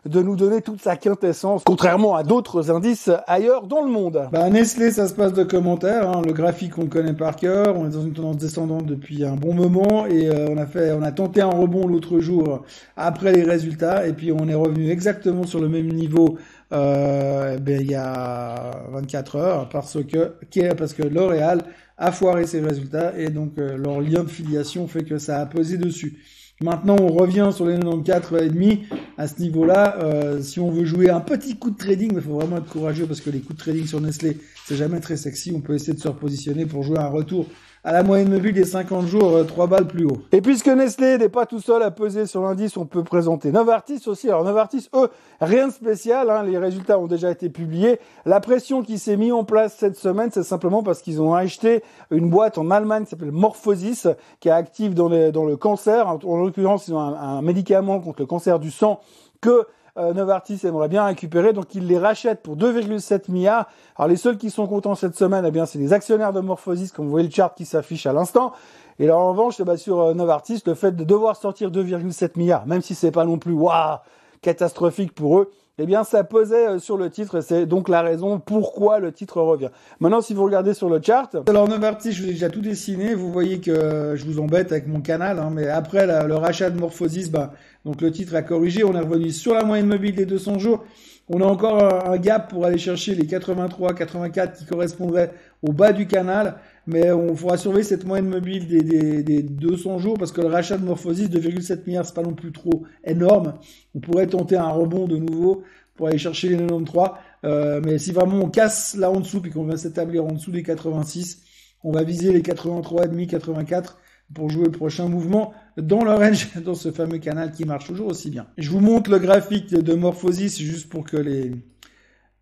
de 0.06 0.20
nous 0.20 0.36
donner 0.36 0.60
toute 0.60 0.82
sa 0.82 0.96
quintessence, 0.96 1.62
contrairement 1.64 2.14
à 2.14 2.22
d'autres 2.22 2.70
indices 2.70 3.10
ailleurs 3.26 3.66
dans 3.66 3.82
le 3.82 3.90
monde. 3.90 4.28
Bah, 4.32 4.48
Nestlé, 4.50 4.90
ça 4.90 5.08
se 5.08 5.14
passe 5.14 5.32
de 5.32 5.44
commentaires. 5.44 6.10
Hein. 6.10 6.22
Le 6.24 6.32
graphique, 6.32 6.76
on 6.78 6.82
le 6.82 6.88
connaît 6.88 7.14
par 7.14 7.36
cœur. 7.36 7.76
On 7.76 7.86
est 7.86 7.92
dans 7.92 8.02
une 8.02 8.12
tendance 8.12 8.36
descendante 8.36 8.86
depuis 8.86 9.24
un 9.24 9.36
bon 9.36 9.54
moment 9.54 10.06
et 10.06 10.28
euh, 10.28 10.48
on 10.50 10.58
a 10.58 10.66
fait, 10.66 10.92
on 10.92 11.02
a 11.02 11.12
tenté 11.12 11.40
un 11.40 11.50
rebond 11.50 11.86
l'autre 11.86 12.20
jour 12.20 12.62
après 12.96 13.32
les 13.32 13.44
résultats 13.44 14.06
et 14.06 14.12
puis 14.12 14.32
on 14.32 14.48
est 14.48 14.54
revenu 14.54 14.90
exactement 14.90 15.44
sur 15.44 15.60
le 15.60 15.68
même 15.68 15.88
niveau 15.88 16.38
euh, 16.72 17.58
ben, 17.58 17.80
il 17.80 17.90
y 17.90 17.94
a 17.94 18.84
24 18.90 19.36
heures 19.36 19.68
parce 19.68 19.98
que 20.04 20.34
parce 20.74 20.94
que 20.94 21.02
L'Oréal 21.02 21.62
a 21.98 22.10
foiré 22.10 22.46
ses 22.46 22.60
résultats 22.60 23.16
et 23.16 23.30
donc 23.30 23.58
euh, 23.58 23.76
leur 23.76 24.00
lien 24.00 24.24
de 24.24 24.30
filiation 24.30 24.86
fait 24.88 25.04
que 25.04 25.18
ça 25.18 25.40
a 25.40 25.46
pesé 25.46 25.78
dessus. 25.78 26.18
Maintenant, 26.60 26.96
on 27.00 27.08
revient 27.08 27.50
sur 27.52 27.66
les 27.66 27.76
94,5 27.76 28.82
à 29.18 29.28
ce 29.28 29.40
niveau-là. 29.40 29.98
Euh, 29.98 30.42
si 30.42 30.60
on 30.60 30.70
veut 30.70 30.84
jouer 30.84 31.10
un 31.10 31.20
petit 31.20 31.56
coup 31.56 31.70
de 31.70 31.76
trading, 31.76 32.12
il 32.14 32.20
faut 32.20 32.34
vraiment 32.34 32.58
être 32.58 32.68
courageux 32.68 33.06
parce 33.06 33.20
que 33.20 33.30
les 33.30 33.40
coups 33.40 33.56
de 33.56 33.62
trading 33.62 33.86
sur 33.86 34.00
Nestlé, 34.00 34.38
c'est 34.66 34.76
jamais 34.76 35.00
très 35.00 35.16
sexy. 35.16 35.52
On 35.54 35.60
peut 35.60 35.74
essayer 35.74 35.94
de 35.94 36.00
se 36.00 36.08
repositionner 36.08 36.66
pour 36.66 36.82
jouer 36.82 36.98
un 36.98 37.08
retour 37.08 37.46
à 37.84 37.92
la 37.92 38.02
moyenne 38.02 38.30
mobile 38.30 38.54
des 38.54 38.64
50 38.64 39.06
jours, 39.06 39.46
3 39.46 39.64
euh, 39.64 39.68
balles 39.68 39.86
plus 39.86 40.06
haut. 40.06 40.16
Et 40.32 40.40
puisque 40.40 40.68
Nestlé 40.68 41.18
n'est 41.18 41.28
pas 41.28 41.44
tout 41.44 41.60
seul 41.60 41.82
à 41.82 41.90
peser 41.90 42.24
sur 42.24 42.42
l'indice, 42.42 42.78
on 42.78 42.86
peut 42.86 43.04
présenter 43.04 43.52
Novartis 43.52 44.00
aussi. 44.06 44.28
Alors 44.28 44.42
Novartis, 44.42 44.88
eux, 44.94 45.10
rien 45.42 45.68
de 45.68 45.72
spécial, 45.72 46.30
hein, 46.30 46.42
les 46.44 46.56
résultats 46.56 46.98
ont 46.98 47.06
déjà 47.06 47.30
été 47.30 47.50
publiés. 47.50 48.00
La 48.24 48.40
pression 48.40 48.82
qui 48.82 48.98
s'est 48.98 49.18
mise 49.18 49.32
en 49.32 49.44
place 49.44 49.76
cette 49.78 49.96
semaine, 49.96 50.30
c'est 50.32 50.42
simplement 50.42 50.82
parce 50.82 51.02
qu'ils 51.02 51.20
ont 51.20 51.34
acheté 51.34 51.82
une 52.10 52.30
boîte 52.30 52.56
en 52.56 52.70
Allemagne 52.70 53.04
qui 53.04 53.10
s'appelle 53.10 53.32
Morphosis, 53.32 54.08
qui 54.40 54.48
est 54.48 54.52
active 54.52 54.94
dans, 54.94 55.08
le 55.08 55.56
cancer. 55.56 56.08
En, 56.08 56.38
l'occurrence, 56.38 56.88
ils 56.88 56.94
ont 56.94 57.00
un 57.00 57.42
médicament 57.42 58.00
contre 58.00 58.22
le 58.22 58.26
cancer 58.26 58.58
du 58.60 58.70
sang 58.70 59.00
que 59.42 59.66
euh, 59.96 60.12
Novartis 60.12 60.60
aimerait 60.64 60.88
bien 60.88 61.04
récupérer, 61.04 61.52
donc 61.52 61.74
il 61.74 61.86
les 61.86 61.98
rachète 61.98 62.42
pour 62.42 62.56
2,7 62.56 63.30
milliards. 63.30 63.66
Alors 63.96 64.08
les 64.08 64.16
seuls 64.16 64.36
qui 64.36 64.50
sont 64.50 64.66
contents 64.66 64.96
cette 64.96 65.16
semaine, 65.16 65.44
eh 65.46 65.50
bien 65.52 65.66
c'est 65.66 65.78
les 65.78 65.92
actionnaires 65.92 66.32
de 66.32 66.40
Morphosis, 66.40 66.90
comme 66.90 67.04
vous 67.04 67.10
voyez 67.12 67.28
le 67.28 67.32
chart 67.32 67.54
qui 67.54 67.64
s'affiche 67.64 68.06
à 68.06 68.12
l'instant. 68.12 68.52
Et 68.98 69.06
là 69.06 69.16
en 69.16 69.28
revanche, 69.30 69.60
ben, 69.62 69.76
sur 69.76 70.00
euh, 70.00 70.14
Novartis, 70.14 70.62
le 70.66 70.74
fait 70.74 70.92
de 70.92 71.04
devoir 71.04 71.36
sortir 71.36 71.70
2,7 71.70 72.32
milliards, 72.36 72.66
même 72.66 72.82
si 72.82 72.94
c'est 72.94 73.12
pas 73.12 73.24
non 73.24 73.38
plus 73.38 73.52
waouh 73.52 73.98
catastrophique 74.42 75.14
pour 75.14 75.38
eux, 75.38 75.50
eh 75.78 75.86
bien 75.86 76.04
ça 76.04 76.22
pesait 76.24 76.68
euh, 76.68 76.78
sur 76.78 76.96
le 76.96 77.10
titre 77.10 77.40
c'est 77.40 77.66
donc 77.66 77.88
la 77.88 78.02
raison 78.02 78.38
pourquoi 78.38 79.00
le 79.00 79.12
titre 79.12 79.40
revient. 79.40 79.70
Maintenant 80.00 80.20
si 80.20 80.34
vous 80.34 80.44
regardez 80.44 80.74
sur 80.74 80.88
le 80.88 81.00
chart, 81.02 81.36
alors 81.48 81.68
Novartis 81.68 82.12
je 82.12 82.22
vous 82.22 82.28
ai 82.28 82.32
déjà 82.32 82.48
tout 82.48 82.60
dessiné, 82.60 83.14
vous 83.14 83.32
voyez 83.32 83.60
que 83.60 84.14
je 84.14 84.24
vous 84.24 84.38
embête 84.40 84.72
avec 84.72 84.86
mon 84.86 85.00
canal, 85.00 85.38
hein, 85.38 85.50
mais 85.52 85.68
après 85.68 86.06
le 86.06 86.34
rachat 86.34 86.70
de 86.70 86.78
Morphosis, 86.78 87.30
bah, 87.30 87.52
donc 87.84 88.00
le 88.00 88.10
titre 88.12 88.34
a 88.34 88.42
corrigé, 88.42 88.84
on 88.84 88.94
est 88.94 89.00
revenu 89.00 89.30
sur 89.30 89.54
la 89.54 89.64
moyenne 89.64 89.86
mobile 89.86 90.14
des 90.14 90.26
200 90.26 90.58
jours, 90.58 90.84
on 91.28 91.40
a 91.40 91.46
encore 91.46 92.08
un 92.08 92.16
gap 92.18 92.50
pour 92.50 92.66
aller 92.66 92.78
chercher 92.78 93.14
les 93.14 93.26
83, 93.26 93.94
84 93.94 94.58
qui 94.58 94.66
correspondraient 94.66 95.32
au 95.62 95.72
bas 95.72 95.92
du 95.92 96.06
canal 96.06 96.56
mais 96.86 97.12
on 97.12 97.34
pourra 97.34 97.56
surveiller 97.56 97.84
cette 97.84 98.04
moyenne 98.04 98.28
mobile 98.28 98.66
des, 98.66 98.82
des, 98.82 99.22
des 99.22 99.42
200 99.42 99.98
jours 99.98 100.18
parce 100.18 100.32
que 100.32 100.40
le 100.40 100.48
rachat 100.48 100.76
de 100.76 100.84
Morphosis 100.84 101.28
2,7 101.28 101.86
milliards 101.86 102.04
c'est 102.04 102.14
pas 102.14 102.22
non 102.22 102.34
plus 102.34 102.52
trop 102.52 102.84
énorme. 103.04 103.54
On 103.94 104.00
pourrait 104.00 104.26
tenter 104.26 104.56
un 104.56 104.68
rebond 104.68 105.06
de 105.06 105.16
nouveau 105.16 105.62
pour 105.96 106.08
aller 106.08 106.18
chercher 106.18 106.48
les 106.48 106.56
93. 106.56 107.10
Euh, 107.44 107.80
mais 107.84 107.98
si 107.98 108.12
vraiment 108.12 108.38
on 108.38 108.48
casse 108.48 108.96
là 108.96 109.10
en 109.10 109.20
dessous 109.20 109.40
puis 109.40 109.50
qu'on 109.50 109.64
va 109.64 109.76
s'établir 109.76 110.24
en 110.24 110.32
dessous 110.32 110.50
des 110.50 110.62
86, 110.62 111.42
on 111.82 111.92
va 111.92 112.02
viser 112.02 112.32
les 112.32 112.40
83,5, 112.40 113.26
84 113.26 113.98
pour 114.32 114.48
jouer 114.48 114.64
le 114.64 114.70
prochain 114.72 115.08
mouvement 115.08 115.52
dans 115.76 116.02
le 116.02 116.12
range, 116.12 116.48
dans 116.64 116.74
ce 116.74 116.90
fameux 116.90 117.18
canal 117.18 117.52
qui 117.52 117.64
marche 117.64 117.86
toujours 117.86 118.08
aussi 118.08 118.30
bien. 118.30 118.46
Je 118.56 118.70
vous 118.70 118.80
montre 118.80 119.10
le 119.10 119.18
graphique 119.18 119.70
de 119.70 119.94
Morphosis 119.94 120.58
juste 120.58 120.88
pour 120.88 121.04
que 121.04 121.16
les, 121.16 121.52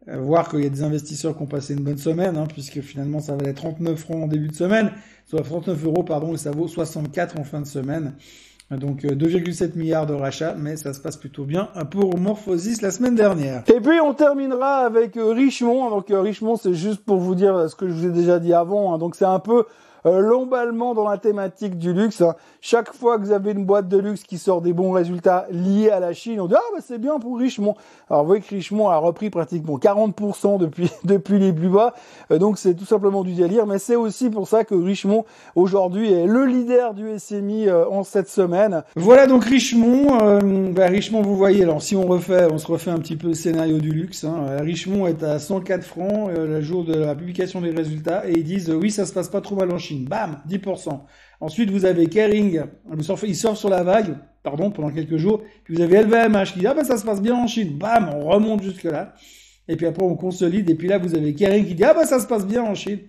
euh, 0.08 0.18
voir 0.18 0.48
qu'il 0.48 0.64
y 0.64 0.66
a 0.66 0.68
des 0.68 0.82
investisseurs 0.82 1.36
qui 1.36 1.42
ont 1.42 1.46
passé 1.46 1.74
une 1.74 1.84
bonne 1.84 1.98
semaine, 1.98 2.36
hein, 2.36 2.46
puisque 2.48 2.80
finalement 2.80 3.20
ça 3.20 3.36
valait 3.36 3.52
39 3.52 3.96
francs 3.98 4.24
en 4.24 4.26
début 4.26 4.48
de 4.48 4.54
semaine, 4.54 4.90
soit 5.26 5.42
39 5.42 5.84
euros 5.84 6.02
pardon, 6.02 6.34
et 6.34 6.38
ça 6.38 6.50
vaut 6.50 6.66
64 6.66 7.38
en 7.38 7.44
fin 7.44 7.60
de 7.60 7.66
semaine. 7.66 8.14
Donc 8.70 9.04
2,7 9.04 9.62
euh, 9.62 9.68
milliards 9.76 10.06
de 10.06 10.14
rachats, 10.14 10.54
mais 10.58 10.76
ça 10.76 10.94
se 10.94 11.00
passe 11.00 11.16
plutôt 11.16 11.44
bien 11.44 11.68
pour 11.90 12.18
Morphosis 12.18 12.80
la 12.80 12.90
semaine 12.90 13.14
dernière. 13.14 13.62
Et 13.68 13.80
puis 13.80 14.00
on 14.00 14.14
terminera 14.14 14.78
avec 14.78 15.16
euh, 15.16 15.30
Richemont. 15.30 15.90
Donc 15.90 16.06
Richemont, 16.08 16.56
c'est 16.56 16.74
juste 16.74 17.04
pour 17.04 17.18
vous 17.18 17.34
dire 17.34 17.68
ce 17.68 17.76
que 17.76 17.86
je 17.86 17.92
vous 17.92 18.06
ai 18.06 18.10
déjà 18.10 18.38
dit 18.38 18.54
avant. 18.54 18.94
Hein. 18.94 18.98
Donc 18.98 19.14
c'est 19.14 19.26
un 19.26 19.40
peu 19.40 19.66
euh, 20.04 20.20
l'emballement 20.20 20.94
dans 20.94 21.08
la 21.08 21.18
thématique 21.18 21.78
du 21.78 21.92
luxe. 21.92 22.22
Hein. 22.22 22.34
Chaque 22.60 22.92
fois 22.92 23.18
que 23.18 23.24
vous 23.24 23.32
avez 23.32 23.52
une 23.52 23.64
boîte 23.64 23.88
de 23.88 23.98
luxe 23.98 24.24
qui 24.24 24.38
sort 24.38 24.60
des 24.60 24.72
bons 24.72 24.92
résultats 24.92 25.46
liés 25.50 25.90
à 25.90 26.00
la 26.00 26.12
Chine, 26.12 26.40
on 26.40 26.46
dit 26.46 26.54
ah 26.56 26.74
bah 26.74 26.80
c'est 26.84 26.98
bien 26.98 27.18
pour 27.18 27.38
Richemont. 27.38 27.76
Alors 28.10 28.22
vous 28.22 28.28
voyez 28.28 28.42
que 28.42 28.54
Richemont 28.54 28.88
a 28.88 28.96
repris 28.96 29.30
pratiquement 29.30 29.78
40% 29.78 30.58
depuis 30.58 30.90
depuis 31.04 31.38
les 31.38 31.52
plus 31.52 31.68
bas, 31.68 31.94
euh, 32.30 32.38
donc 32.38 32.58
c'est 32.58 32.74
tout 32.74 32.84
simplement 32.84 33.22
du 33.22 33.34
délire. 33.34 33.66
Mais 33.66 33.78
c'est 33.78 33.96
aussi 33.96 34.28
pour 34.28 34.48
ça 34.48 34.64
que 34.64 34.74
Richemont 34.74 35.24
aujourd'hui 35.54 36.12
est 36.12 36.26
le 36.26 36.46
leader 36.46 36.94
du 36.94 37.06
SMI 37.18 37.68
euh, 37.68 37.86
en 37.88 38.02
cette 38.02 38.28
semaine. 38.28 38.82
Voilà 38.96 39.26
donc 39.26 39.44
Richemont. 39.44 39.92
Bah, 40.72 40.86
Richemont, 40.86 41.22
vous 41.22 41.36
voyez. 41.36 41.62
Alors 41.62 41.82
si 41.82 41.94
on 41.94 42.06
refait, 42.06 42.48
on 42.50 42.58
se 42.58 42.66
refait 42.66 42.90
un 42.90 42.98
petit 42.98 43.16
peu 43.16 43.28
le 43.28 43.34
scénario 43.34 43.78
du 43.78 43.90
luxe. 43.90 44.24
Hein. 44.24 44.58
Richemont 44.60 45.06
est 45.06 45.22
à 45.22 45.38
104 45.38 45.84
francs 45.84 46.30
le 46.34 46.60
jour 46.60 46.84
de 46.84 46.94
la 46.94 47.14
publication 47.14 47.60
des 47.60 47.70
résultats 47.70 48.28
et 48.28 48.32
ils 48.32 48.44
disent 48.44 48.70
oui 48.70 48.90
ça 48.90 49.06
se 49.06 49.12
passe 49.12 49.28
pas 49.28 49.40
trop 49.40 49.56
mal 49.56 49.70
en 49.72 49.78
Chine 49.78 49.91
bam, 50.00 50.42
10%. 50.48 51.00
Ensuite, 51.40 51.70
vous 51.70 51.84
avez 51.84 52.06
Kering, 52.06 52.62
il 52.96 53.34
surfe 53.34 53.58
sur 53.58 53.68
la 53.68 53.82
vague, 53.82 54.16
pardon, 54.42 54.70
pendant 54.70 54.90
quelques 54.90 55.16
jours. 55.16 55.42
Puis 55.64 55.74
vous 55.74 55.80
avez 55.80 56.02
LVMH 56.02 56.52
qui 56.52 56.60
dit, 56.60 56.66
ah 56.66 56.74
ben 56.74 56.84
ça 56.84 56.96
se 56.96 57.04
passe 57.04 57.20
bien 57.20 57.34
en 57.34 57.46
Chine, 57.46 57.78
bam, 57.78 58.10
on 58.14 58.28
remonte 58.28 58.62
jusque 58.62 58.84
là. 58.84 59.14
Et 59.68 59.76
puis 59.76 59.86
après, 59.86 60.04
on 60.04 60.16
consolide. 60.16 60.68
Et 60.70 60.74
puis 60.74 60.88
là, 60.88 60.98
vous 60.98 61.14
avez 61.14 61.34
Kering 61.34 61.66
qui 61.66 61.74
dit, 61.74 61.84
ah 61.84 61.94
ben 61.94 62.04
ça 62.04 62.20
se 62.20 62.26
passe 62.26 62.46
bien 62.46 62.62
en 62.62 62.74
Chine. 62.74 63.00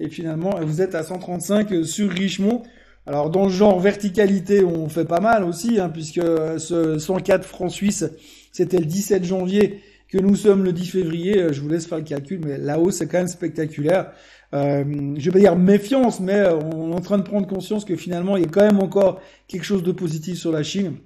Et 0.00 0.08
finalement, 0.08 0.58
vous 0.62 0.80
êtes 0.80 0.94
à 0.94 1.02
135 1.02 1.84
sur 1.84 2.10
Richemont. 2.10 2.62
Alors 3.06 3.30
dans 3.30 3.44
le 3.44 3.50
genre 3.50 3.80
verticalité, 3.80 4.64
on 4.64 4.88
fait 4.88 5.04
pas 5.04 5.20
mal 5.20 5.44
aussi, 5.44 5.80
hein, 5.80 5.88
puisque 5.88 6.22
ce 6.58 6.98
104 6.98 7.44
francs 7.44 7.70
suisses, 7.70 8.04
c'était 8.52 8.78
le 8.78 8.86
17 8.86 9.24
janvier, 9.24 9.80
que 10.08 10.18
nous 10.18 10.36
sommes 10.36 10.62
le 10.62 10.72
10 10.72 10.86
février. 10.86 11.52
Je 11.52 11.60
vous 11.60 11.68
laisse 11.68 11.86
faire 11.86 11.98
le 11.98 12.04
calcul, 12.04 12.40
mais 12.44 12.58
la 12.58 12.78
hausse 12.78 13.00
est 13.00 13.06
quand 13.06 13.18
même 13.18 13.28
spectaculaire 13.28 14.12
euh, 14.54 15.14
je 15.16 15.24
vais 15.24 15.30
pas 15.30 15.38
dire 15.38 15.56
méfiance, 15.56 16.20
mais 16.20 16.34
euh, 16.36 16.56
on 16.56 16.92
est 16.92 16.94
en 16.94 17.00
train 17.00 17.18
de 17.18 17.22
prendre 17.22 17.46
conscience 17.46 17.84
que 17.84 17.96
finalement, 17.96 18.36
il 18.36 18.42
y 18.42 18.46
a 18.46 18.48
quand 18.48 18.62
même 18.62 18.80
encore 18.80 19.20
quelque 19.48 19.64
chose 19.64 19.82
de 19.82 19.92
positif 19.92 20.38
sur 20.38 20.52
la 20.52 20.62
Chine. 20.62 20.96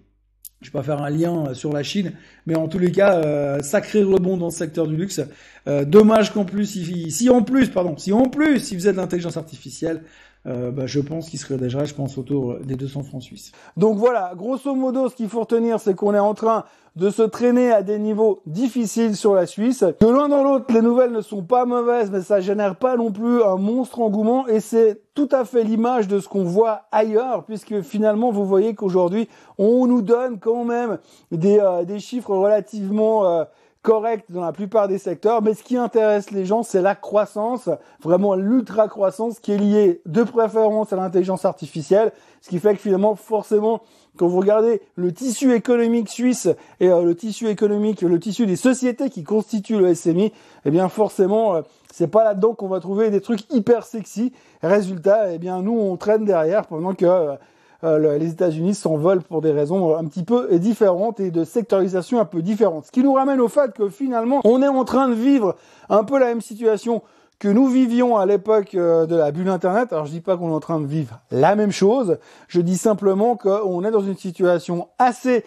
Je 0.62 0.68
vais 0.68 0.72
pas 0.72 0.82
faire 0.82 1.02
un 1.02 1.11
lien 1.11 1.48
euh, 1.48 1.54
sur 1.54 1.72
la 1.72 1.82
Chine, 1.82 2.12
mais 2.46 2.56
en 2.56 2.66
tous 2.66 2.78
les 2.78 2.90
cas, 2.90 3.20
euh, 3.22 3.61
sacré 3.61 4.02
rebond 4.02 4.38
dans 4.38 4.46
le 4.46 4.52
secteur 4.52 4.87
du 4.87 4.96
luxe. 4.96 5.20
Euh, 5.68 5.85
dommage 5.85 6.32
qu'en 6.32 6.44
plus, 6.46 6.64
si, 6.66 7.11
si, 7.11 7.28
en 7.28 7.42
plus, 7.42 7.68
pardon, 7.68 7.96
si 7.98 8.12
en 8.12 8.24
plus, 8.24 8.61
si 8.61 8.74
vous 8.74 8.88
êtes 8.88 8.96
l'intelligence 8.96 9.37
artificielle, 9.37 10.02
euh, 10.46 10.70
bah, 10.70 10.87
je 10.87 11.00
pense 11.00 11.28
qu'il 11.28 11.38
serait 11.38 11.56
déjà, 11.56 11.85
je 11.85 11.94
pense, 11.94 12.18
autour 12.18 12.59
des 12.61 12.76
200 12.76 13.02
francs 13.02 13.22
suisses. 13.22 13.52
Donc 13.76 13.98
voilà, 13.98 14.32
grosso 14.37 14.74
modo, 14.74 15.09
ce 15.09 15.14
qu'il 15.14 15.28
faut 15.28 15.40
retenir, 15.40 15.80
c'est 15.80 15.94
qu'on 15.94 16.14
est 16.14 16.18
en 16.18 16.35
train 16.35 16.64
de 16.96 17.11
se 17.11 17.22
traîner 17.22 17.70
à 17.72 17.82
des 17.82 17.98
niveaux 17.98 18.40
difficiles 18.46 19.16
sur 19.16 19.35
la 19.35 19.44
Suisse. 19.44 19.82
De 19.82 20.06
l'un 20.06 20.28
dans 20.28 20.42
l'autre, 20.42 20.72
les 20.72 20.80
nouvelles 20.80 21.12
ne 21.12 21.20
sont 21.20 21.42
pas 21.42 21.66
mauvaises, 21.66 22.11
mais 22.11 22.22
ça 22.22 22.40
génère 22.40 22.76
pas 22.76 22.96
non 22.96 23.12
plus 23.12 23.42
un 23.42 23.56
monstre 23.56 24.00
engouement 24.00 24.46
et 24.48 24.61
c'est 24.61 25.02
tout 25.14 25.28
à 25.30 25.44
fait 25.44 25.62
l'image 25.62 26.09
de 26.09 26.20
ce 26.20 26.28
qu'on 26.28 26.44
voit 26.44 26.82
ailleurs, 26.92 27.44
puisque 27.44 27.82
finalement, 27.82 28.30
vous 28.30 28.46
voyez 28.46 28.74
qu'aujourd'hui, 28.74 29.28
on 29.59 29.87
nous 29.87 30.00
donne 30.00 30.38
quand 30.38 30.64
même 30.64 30.98
des, 31.30 31.59
euh, 31.59 31.85
des 31.85 31.98
chiffres 31.98 32.35
relativement 32.35 33.26
euh, 33.26 33.44
correct 33.87 34.25
dans 34.31 34.40
la 34.40 34.51
plupart 34.51 34.88
des 34.88 34.99
secteurs, 34.99 35.42
mais 35.42 35.55
ce 35.55 35.62
qui 35.62 35.77
intéresse 35.77 36.33
les 36.33 36.44
gens, 36.44 36.64
c'est 36.64 36.83
la 36.83 36.96
croissance, 36.96 37.70
vraiment 38.03 38.35
l'ultra 38.35 38.88
croissance 38.88 39.38
qui 39.38 39.53
est 39.53 39.59
liée 39.59 40.01
de 40.07 40.25
préférence 40.25 40.92
à 40.92 40.96
l'intelligence 40.96 41.44
artificielle, 41.44 42.11
ce 42.40 42.49
qui 42.49 42.59
fait 42.59 42.75
que 42.75 42.81
finalement, 42.81 43.14
forcément, 43.14 43.83
quand 44.16 44.27
vous 44.27 44.40
regardez 44.40 44.83
le 44.96 45.12
tissu 45.12 45.55
économique 45.55 46.09
suisse 46.09 46.49
et 46.81 46.88
euh, 46.88 47.05
le 47.05 47.14
tissu 47.14 47.46
économique, 47.46 48.03
le 48.03 48.18
tissu 48.18 48.44
des 48.44 48.57
sociétés 48.57 49.09
qui 49.09 49.22
constituent 49.22 49.79
le 49.79 49.94
SMI, 49.94 50.33
eh 50.64 50.70
bien 50.72 50.88
forcément, 50.88 51.55
euh, 51.55 51.62
c'est 51.92 52.09
pas 52.09 52.25
là-dedans 52.25 52.55
qu'on 52.55 52.66
va 52.66 52.81
trouver 52.81 53.11
des 53.11 53.20
trucs 53.20 53.49
hyper 53.53 53.85
sexy. 53.85 54.33
Résultat, 54.64 55.33
eh 55.33 55.38
bien 55.38 55.62
nous 55.62 55.79
on 55.79 55.96
traîne 55.96 56.25
derrière 56.25 56.66
pendant 56.66 56.94
que 56.94 57.07
euh, 57.07 57.37
euh, 57.84 58.18
les 58.18 58.30
États-Unis 58.30 58.74
s'envolent 58.74 59.22
pour 59.22 59.42
des 59.42 59.52
raisons 59.52 59.92
euh, 59.92 59.98
un 59.98 60.04
petit 60.04 60.24
peu 60.24 60.58
différentes 60.58 61.20
et 61.20 61.30
de 61.30 61.44
sectorisation 61.44 62.20
un 62.20 62.24
peu 62.24 62.42
différente. 62.42 62.86
Ce 62.86 62.90
qui 62.90 63.02
nous 63.02 63.12
ramène 63.12 63.40
au 63.40 63.48
fait 63.48 63.72
que 63.72 63.88
finalement, 63.88 64.40
on 64.44 64.62
est 64.62 64.68
en 64.68 64.84
train 64.84 65.08
de 65.08 65.14
vivre 65.14 65.56
un 65.88 66.04
peu 66.04 66.18
la 66.18 66.26
même 66.26 66.40
situation 66.40 67.02
que 67.38 67.48
nous 67.48 67.66
vivions 67.66 68.16
à 68.16 68.24
l'époque 68.24 68.74
euh, 68.74 69.04
de 69.06 69.14
la 69.14 69.30
bulle 69.30 69.48
Internet. 69.48 69.92
Alors 69.92 70.06
je 70.06 70.12
dis 70.12 70.20
pas 70.20 70.36
qu'on 70.36 70.50
est 70.50 70.54
en 70.54 70.60
train 70.60 70.80
de 70.80 70.86
vivre 70.86 71.20
la 71.30 71.54
même 71.54 71.72
chose, 71.72 72.18
je 72.48 72.60
dis 72.60 72.78
simplement 72.78 73.36
qu'on 73.36 73.84
est 73.84 73.90
dans 73.90 74.00
une 74.00 74.16
situation 74.16 74.88
assez 74.98 75.44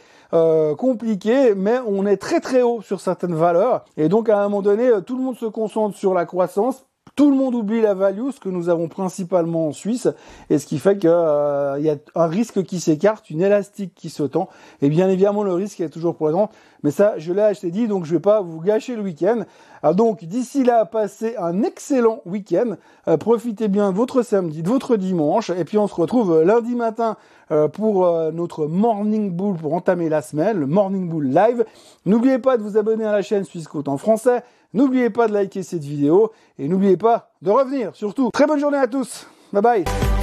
compliquée, 0.77 1.55
mais 1.55 1.79
on 1.87 2.05
est 2.05 2.17
très 2.17 2.39
très 2.39 2.61
haut 2.61 2.83
sur 2.83 3.01
certaines 3.01 3.33
valeurs. 3.33 3.83
Et 3.97 4.09
donc 4.09 4.29
à 4.29 4.39
un 4.39 4.43
moment 4.43 4.61
donné, 4.61 4.87
tout 5.03 5.17
le 5.17 5.23
monde 5.23 5.35
se 5.35 5.47
concentre 5.47 5.97
sur 5.97 6.13
la 6.13 6.25
croissance 6.27 6.85
tout 7.19 7.29
le 7.29 7.36
monde 7.36 7.53
oublie 7.53 7.82
la 7.82 7.93
value, 7.93 8.29
ce 8.34 8.39
que 8.39 8.47
nous 8.47 8.69
avons 8.69 8.88
principalement 8.88 9.67
en 9.67 9.71
Suisse, 9.73 10.08
et 10.49 10.58
ce 10.58 10.65
qui 10.65 10.79
fait 10.79 10.97
qu'il 10.97 11.10
euh, 11.10 11.77
y 11.82 11.89
a 11.89 11.97
un 12.15 12.27
risque 12.27 12.63
qui 12.63 12.79
s'écarte, 12.79 13.29
une 13.29 13.41
élastique 13.41 13.93
qui 13.93 14.10
se 14.10 14.23
tend, 14.23 14.47
et 14.82 14.88
bien 14.88 15.10
évidemment 15.10 15.43
le 15.43 15.51
risque 15.51 15.82
est 15.82 15.89
toujours 15.89 16.15
présent, 16.15 16.49
mais 16.82 16.91
ça 16.91 17.15
je 17.17 17.34
l'ai 17.34 17.41
acheté 17.41 17.71
dit, 17.71 17.89
donc 17.89 18.05
je 18.05 18.13
vais 18.13 18.21
pas 18.21 18.39
vous 18.39 18.62
gâcher 18.62 18.95
le 18.95 19.01
week-end. 19.01 19.43
Alors 19.84 19.95
donc 19.95 20.23
d'ici 20.23 20.63
là, 20.63 20.86
passez 20.86 21.36
un 21.36 21.62
excellent 21.62 22.21
week-end, 22.25 22.77
euh, 23.10 23.17
profitez 23.17 23.67
bien 23.67 23.91
de 23.91 23.97
votre 23.97 24.21
samedi, 24.21 24.63
de 24.63 24.69
votre 24.69 24.95
dimanche, 24.95 25.49
et 25.49 25.65
puis 25.65 25.77
on 25.77 25.88
se 25.88 25.95
retrouve 25.95 26.43
lundi 26.43 26.73
matin 26.73 27.17
euh, 27.51 27.67
pour 27.67 28.10
notre 28.32 28.65
Morning 28.67 29.29
Bull 29.36 29.58
pour 29.58 29.73
entamer 29.73 30.08
la 30.08 30.21
semaine, 30.21 30.58
le 30.58 30.67
Morning 30.67 31.10
Bull 31.10 31.27
Live. 31.27 31.65
N'oubliez 32.05 32.39
pas 32.39 32.55
de 32.55 32.63
vous 32.63 32.77
abonner 32.77 33.03
à 33.03 33.12
la 33.12 33.23
chaîne 33.23 33.43
Suisse 33.43 33.67
Côte 33.67 33.89
en 33.89 33.97
français, 33.97 34.41
N'oubliez 34.73 35.10
pas 35.10 35.27
de 35.27 35.34
liker 35.34 35.63
cette 35.63 35.84
vidéo 35.84 36.32
et 36.58 36.67
n'oubliez 36.67 36.97
pas 36.97 37.32
de 37.41 37.49
revenir 37.49 37.95
surtout. 37.95 38.29
Très 38.32 38.45
bonne 38.45 38.60
journée 38.60 38.77
à 38.77 38.88
tous. 38.88 39.27
Bye 39.51 39.62
bye. 39.62 40.18